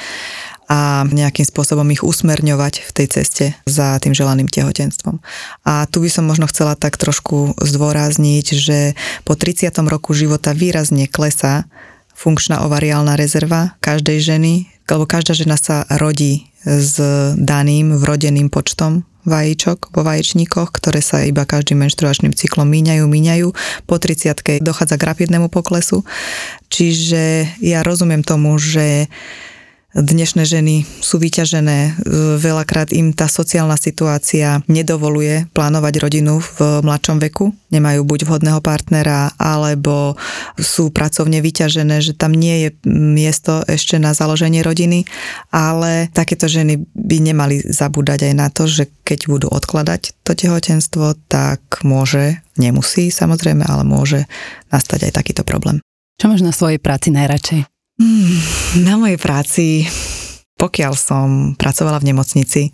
[0.71, 5.19] a nejakým spôsobom ich usmerňovať v tej ceste za tým želaným tehotenstvom.
[5.67, 8.95] A tu by som možno chcela tak trošku zdôrazniť, že
[9.27, 9.67] po 30.
[9.91, 11.67] roku života výrazne klesá
[12.15, 17.03] funkčná ovariálna rezerva každej ženy, lebo každá žena sa rodí s
[17.35, 23.49] daným vrodeným počtom vajíčok vo vaječníkoch, ktoré sa iba každým menštruačným cyklom míňajú, míňajú.
[23.85, 26.07] Po 30 dochádza k rapidnému poklesu.
[26.73, 29.11] Čiže ja rozumiem tomu, že
[29.95, 32.07] dnešné ženy sú vyťažené,
[32.39, 39.35] veľakrát im tá sociálna situácia nedovoluje plánovať rodinu v mladšom veku, nemajú buď vhodného partnera,
[39.35, 40.15] alebo
[40.59, 45.07] sú pracovne vyťažené, že tam nie je miesto ešte na založenie rodiny,
[45.51, 51.19] ale takéto ženy by nemali zabúdať aj na to, že keď budú odkladať to tehotenstvo,
[51.27, 54.31] tak môže, nemusí samozrejme, ale môže
[54.71, 55.83] nastať aj takýto problém.
[56.21, 57.80] Čo máš na svojej práci najradšej?
[58.01, 58.33] Hmm,
[58.81, 59.85] na mojej práci,
[60.57, 62.73] pokiaľ som pracovala v nemocnici,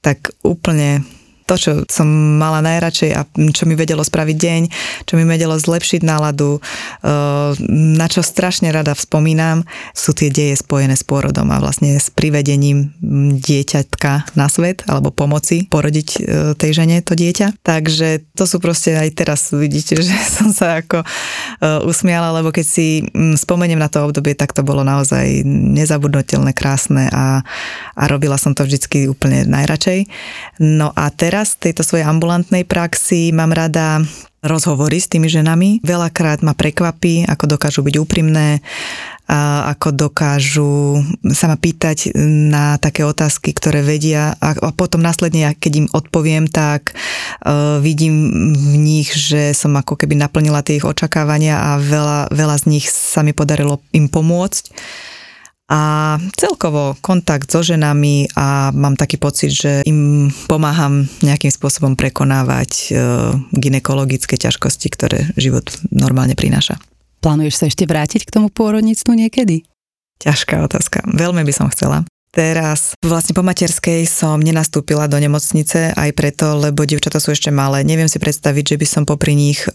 [0.00, 1.04] tak úplne
[1.52, 2.08] to, čo som
[2.40, 4.62] mala najradšej a čo mi vedelo spraviť deň,
[5.04, 10.96] čo mi vedelo zlepšiť náladu, eh, na čo strašne rada vspomínam, sú tie deje spojené
[10.96, 12.96] s pôrodom a vlastne s privedením
[13.36, 16.20] dieťatka na svet alebo pomoci porodiť eh,
[16.56, 17.60] tej žene to dieťa.
[17.60, 22.64] Takže to sú proste aj teraz vidíte, že som sa ako eh, usmiala, lebo keď
[22.64, 27.44] si mm, spomeniem na to obdobie, tak to bolo naozaj nezabudnutelné, krásne a,
[27.92, 30.06] a robila som to vždycky úplne najradšej.
[30.62, 33.98] No a teraz teraz tejto svojej ambulantnej praxi mám rada
[34.46, 35.82] rozhovory s tými ženami.
[35.82, 38.62] Veľakrát ma prekvapí, ako dokážu byť úprimné,
[39.26, 41.02] a ako dokážu
[41.34, 42.14] sa ma pýtať
[42.46, 48.74] na také otázky, ktoré vedia a, potom následne, keď im odpoviem, tak uh, vidím v
[48.78, 53.26] nich, že som ako keby naplnila tie ich očakávania a veľa, veľa z nich sa
[53.26, 54.70] mi podarilo im pomôcť
[55.72, 62.70] a celkovo kontakt so ženami a mám taký pocit, že im pomáham nejakým spôsobom prekonávať
[62.76, 62.86] e,
[63.56, 66.76] ginekologické ťažkosti, ktoré život normálne prináša.
[67.24, 69.64] Plánuješ sa ešte vrátiť k tomu pôrodníctvu niekedy?
[70.20, 71.08] Ťažká otázka.
[71.08, 72.04] Veľmi by som chcela.
[72.32, 77.84] Teraz vlastne po materskej som nenastúpila do nemocnice aj preto, lebo dievčatá sú ešte malé.
[77.84, 79.68] Neviem si predstaviť, že by som popri nich e,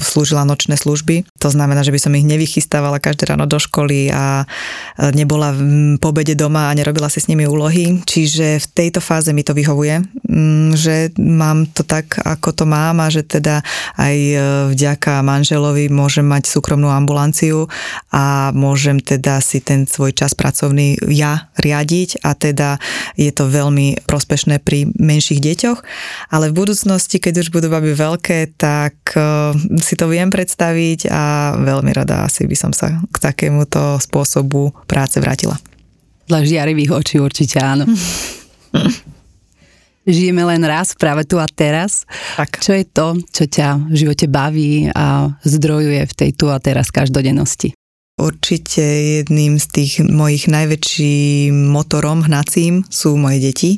[0.00, 1.28] slúžila nočné služby.
[1.44, 4.48] To znamená, že by som ich nevychystávala každé ráno do školy a
[4.96, 8.00] e, nebola v pobede doma a nerobila si s nimi úlohy.
[8.08, 10.00] Čiže v tejto fáze mi to vyhovuje,
[10.32, 13.60] m, že mám to tak, ako to mám a že teda
[14.00, 14.36] aj e,
[14.72, 17.68] vďaka manželovi môžem mať súkromnú ambulanciu
[18.16, 22.78] a môžem teda si ten svoj čas pracovný ja riadiť rodiť a teda
[23.18, 25.78] je to veľmi prospešné pri menších deťoch,
[26.30, 29.50] ale v budúcnosti, keď už budú baby veľké, tak uh,
[29.82, 35.18] si to viem predstaviť a veľmi rada asi by som sa k takémuto spôsobu práce
[35.18, 35.58] vrátila.
[36.30, 37.88] Dla žiarivých očí určite áno.
[40.08, 42.08] Žijeme len raz, práve tu a teraz.
[42.40, 42.64] Tak.
[42.64, 46.88] Čo je to, čo ťa v živote baví a zdrojuje v tej tu a teraz
[46.88, 47.77] každodennosti?
[48.18, 48.82] Určite
[49.22, 53.70] jedným z tých mojich najväčším motorom hnacím sú moje deti.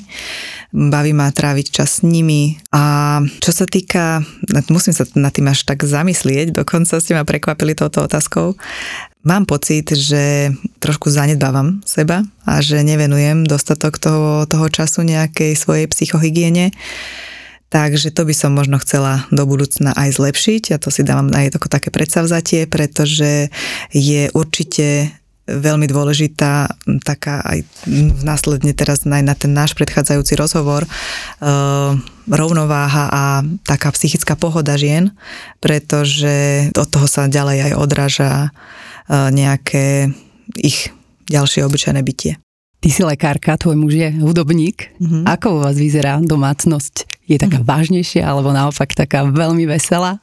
[0.73, 4.25] Baví ma tráviť čas s nimi a čo sa týka,
[4.73, 8.57] musím sa nad tým až tak zamyslieť, dokonca ste ma prekvapili touto otázkou.
[9.29, 15.85] Mám pocit, že trošku zanedbávam seba a že nevenujem dostatok toho, toho času nejakej svojej
[15.85, 16.73] psychohygiene
[17.71, 21.55] Takže to by som možno chcela do budúcna aj zlepšiť a to si dávam aj
[21.55, 23.47] ako také predsavzatie, pretože
[23.95, 25.15] je určite
[25.47, 26.71] veľmi dôležitá
[27.03, 27.67] taká aj
[28.23, 30.91] následne teraz aj na ten náš predchádzajúci rozhovor e,
[32.31, 33.23] rovnováha a
[33.67, 35.11] taká psychická pohoda žien,
[35.59, 38.49] pretože od toho sa ďalej aj odráža e,
[39.35, 40.15] nejaké
[40.55, 40.95] ich
[41.27, 42.39] ďalšie obyčajné bytie.
[42.81, 44.89] Ty si lekárka, tvoj muž je hudobník.
[44.97, 45.29] Mm-hmm.
[45.29, 47.10] Ako u vás vyzerá domácnosť?
[47.31, 47.67] Je taká mm.
[47.67, 50.19] vážnejšia alebo naopak taká veľmi veselá?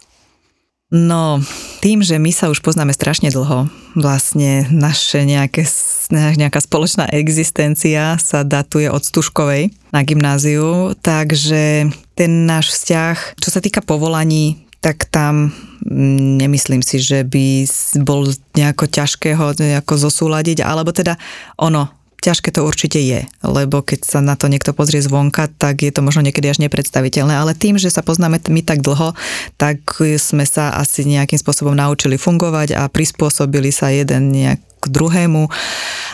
[0.87, 1.43] No,
[1.83, 3.67] tým, že my sa už poznáme strašne dlho,
[3.99, 5.67] vlastne naše nejaké,
[6.11, 13.59] nejaká spoločná existencia sa datuje od Stužkovej na gymnáziu, takže ten náš vzťah, čo sa
[13.59, 15.51] týka povolaní, tak tam
[15.83, 17.67] mm, nemyslím si, že by
[18.07, 21.19] bol nejako ťažké ho nejako zosúľadiť, alebo teda
[21.59, 21.91] ono,
[22.21, 26.01] ťažké to určite je, lebo keď sa na to niekto pozrie zvonka, tak je to
[26.01, 29.13] možno niekedy až nepredstaviteľné, ale tým, že sa poznáme my tak dlho,
[29.55, 29.81] tak
[30.17, 35.49] sme sa asi nejakým spôsobom naučili fungovať a prispôsobili sa jeden nejak k druhému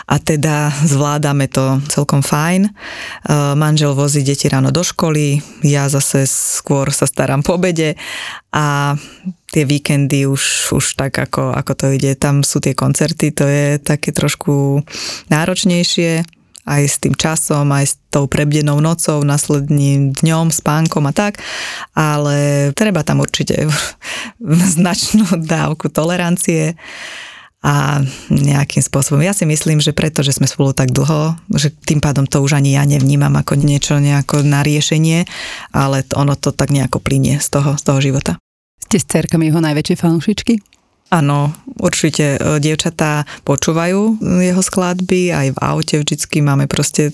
[0.08, 2.68] a teda zvládame to celkom fajn.
[2.68, 2.70] E,
[3.56, 8.00] manžel vozí deti ráno do školy, ja zase skôr sa starám po obede
[8.56, 8.96] a
[9.54, 13.78] tie víkendy už, už tak ako, ako to ide, tam sú tie koncerty, to je
[13.78, 14.82] také trošku
[15.30, 16.26] náročnejšie
[16.64, 21.38] aj s tým časom, aj s tou prebdenou nocou, následným dňom, spánkom a tak,
[21.92, 23.68] ale treba tam určite
[24.74, 26.74] značnú dávku tolerancie
[27.64, 29.24] a nejakým spôsobom.
[29.24, 32.60] Ja si myslím, že preto, že sme spolu tak dlho, že tým pádom to už
[32.60, 35.24] ani ja nevnímam ako niečo nejako na riešenie,
[35.72, 38.36] ale ono to tak nejako plinie z toho, z toho života.
[38.84, 40.54] Ste s cerkami jeho najväčšie fanúšičky?
[41.12, 47.12] Áno, určite e, dievčatá počúvajú jeho skladby, aj v aute vždycky máme proste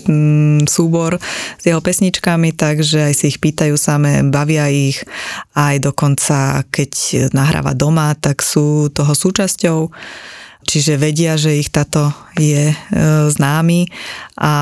[0.70, 1.20] súbor
[1.58, 5.04] s jeho pesničkami, takže aj si ich pýtajú samé, bavia ich,
[5.52, 9.92] aj dokonca keď nahráva doma, tak sú toho súčasťou
[10.70, 12.76] čiže vedia, že ich táto je e,
[13.26, 13.90] známy
[14.38, 14.52] a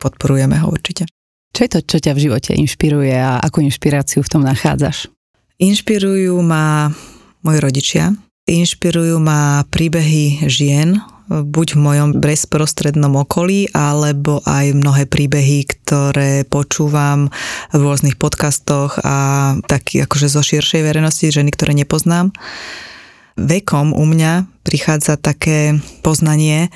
[0.00, 1.04] podporujeme ho určite.
[1.52, 5.12] Čo je to, čo ťa v živote inšpiruje a akú inšpiráciu v tom nachádzaš?
[5.58, 6.94] Inšpirujú ma
[7.42, 8.14] moji rodičia,
[8.46, 17.34] inšpirujú ma príbehy žien, buď v mojom bezprostrednom okolí, alebo aj mnohé príbehy, ktoré počúvam
[17.74, 22.30] v rôznych podcastoch a taký akože zo širšej verejnosti, ženy, ktoré nepoznám.
[23.34, 26.70] Vekom u mňa prichádza také poznanie,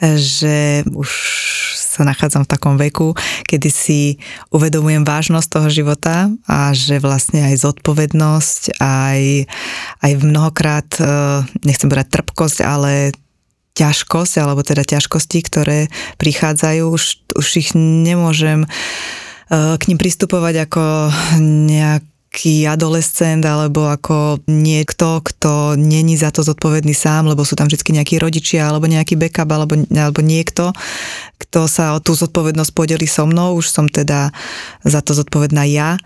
[0.00, 1.08] že už
[1.92, 3.12] sa nachádzam v takom veku,
[3.44, 4.00] kedy si
[4.48, 9.20] uvedomujem vážnosť toho života a že vlastne aj zodpovednosť, aj,
[10.00, 11.04] aj mnohokrát, e,
[11.68, 13.12] nechcem povedať trpkosť, ale
[13.76, 15.78] ťažkosť, alebo teda ťažkosti, ktoré
[16.20, 17.02] prichádzajú, už,
[17.36, 18.68] už ich nemôžem e,
[19.76, 20.84] k ním pristupovať ako
[21.68, 27.68] nejak nejaký adolescent alebo ako niekto, kto není za to zodpovedný sám, lebo sú tam
[27.68, 30.72] vždy nejakí rodičia alebo nejaký backup alebo, alebo niekto,
[31.36, 33.60] kto sa o tú zodpovednosť podeli so mnou.
[33.60, 34.32] Už som teda
[34.80, 36.00] za to zodpovedná ja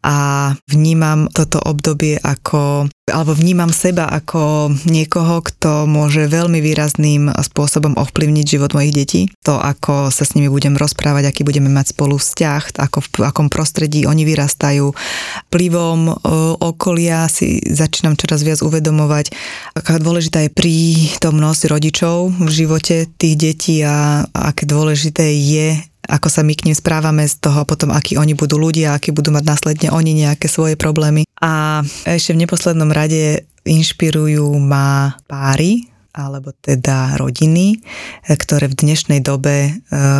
[0.00, 7.98] a vnímam toto obdobie ako alebo vnímam seba ako niekoho, kto môže veľmi výrazným spôsobom
[7.98, 9.22] ovplyvniť život mojich detí.
[9.44, 13.46] To, ako sa s nimi budem rozprávať, aký budeme mať spolu vzťah, ako v akom
[13.50, 14.94] prostredí oni vyrastajú.
[15.50, 16.12] Plivom e,
[16.62, 19.34] okolia si začínam čoraz viac uvedomovať,
[19.74, 26.42] aká dôležitá je prítomnosť rodičov v živote tých detí a aké dôležité je ako sa
[26.42, 29.88] my k ním správame z toho potom, akí oni budú ľudia, akí budú mať následne
[29.94, 31.22] oni nejaké svoje problémy.
[31.38, 37.78] A ešte v neposlednom rade inšpirujú ma páry, alebo teda rodiny,
[38.26, 39.72] ktoré v dnešnej dobe e,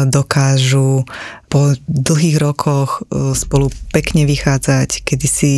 [0.07, 1.03] dokážu
[1.51, 5.53] po dlhých rokoch e, spolu pekne vychádzať, kedy si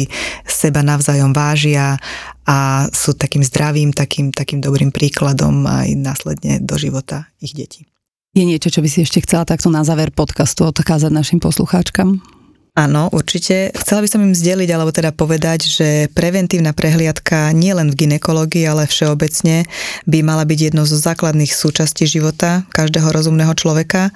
[0.49, 2.01] seba navzájom vážia
[2.49, 7.91] a sú takým zdravým, takým, takým dobrým príkladom aj následne do života ich detí.
[8.33, 12.32] Je niečo, čo by si ešte chcela takto na záver podcastu odkázať našim poslucháčkam?
[12.72, 13.68] Áno, určite.
[13.76, 18.88] Chcela by som im zdieľiť, alebo teda povedať, že preventívna prehliadka nielen v ginekológii, ale
[18.88, 19.68] všeobecne
[20.08, 24.08] by mala byť jednou zo základných súčastí života každého rozumného človeka.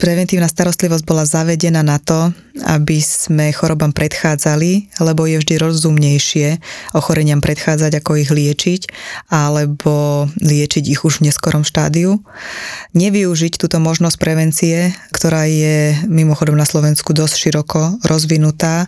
[0.00, 2.32] Preventívna starostlivosť bola zavedená na to,
[2.64, 6.48] aby sme chorobám predchádzali, lebo je vždy rozumnejšie
[6.96, 8.82] ochoreniam predchádzať, ako ich liečiť,
[9.28, 12.24] alebo liečiť ich už v neskorom štádiu.
[12.96, 17.73] Nevyužiť túto možnosť prevencie, ktorá je mimochodom na Slovensku dosť široko
[18.04, 18.86] rozvinutá,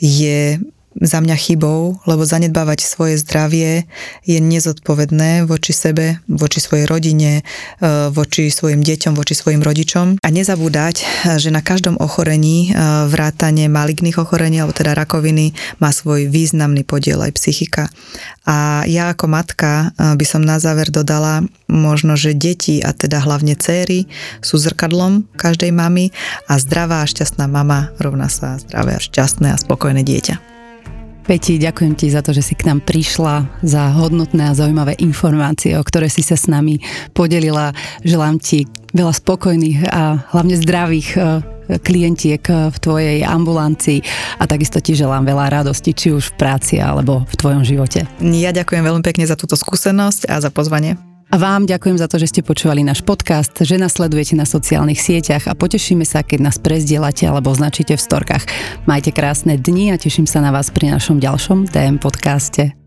[0.00, 0.58] je
[1.00, 3.86] za mňa chybou, lebo zanedbávať svoje zdravie
[4.22, 10.22] je nezodpovedné voči sebe, voči svojej rodine, e, voči svojim deťom, voči svojim rodičom.
[10.22, 11.02] A nezabúdať,
[11.42, 12.78] že na každom ochorení, e,
[13.10, 15.50] vrátane maligných ochorení, alebo teda rakoviny,
[15.82, 17.90] má svoj významný podiel aj psychika.
[18.46, 23.18] A ja ako matka e, by som na záver dodala možno, že deti, a teda
[23.18, 24.06] hlavne céry,
[24.44, 26.14] sú zrkadlom každej mamy
[26.46, 30.53] a zdravá a šťastná mama rovná sa zdravé a šťastné a spokojné dieťa.
[31.24, 35.72] Peti, ďakujem ti za to, že si k nám prišla, za hodnotné a zaujímavé informácie,
[35.72, 36.84] o ktoré si sa s nami
[37.16, 37.72] podelila.
[38.04, 41.18] Želám ti veľa spokojných a hlavne zdravých e,
[41.80, 44.04] klientiek v tvojej ambulancii
[44.36, 48.04] a takisto ti želám veľa radosti, či už v práci alebo v tvojom živote.
[48.20, 51.13] Ja ďakujem veľmi pekne za túto skúsenosť a za pozvanie.
[51.34, 55.02] A vám ďakujem za to, že ste počúvali náš podcast, že nás sledujete na sociálnych
[55.02, 58.46] sieťach a potešíme sa, keď nás prezdielate alebo označíte v storkách.
[58.86, 62.78] Majte krásne dni a teším sa na vás pri našom ďalšom DM podcaste.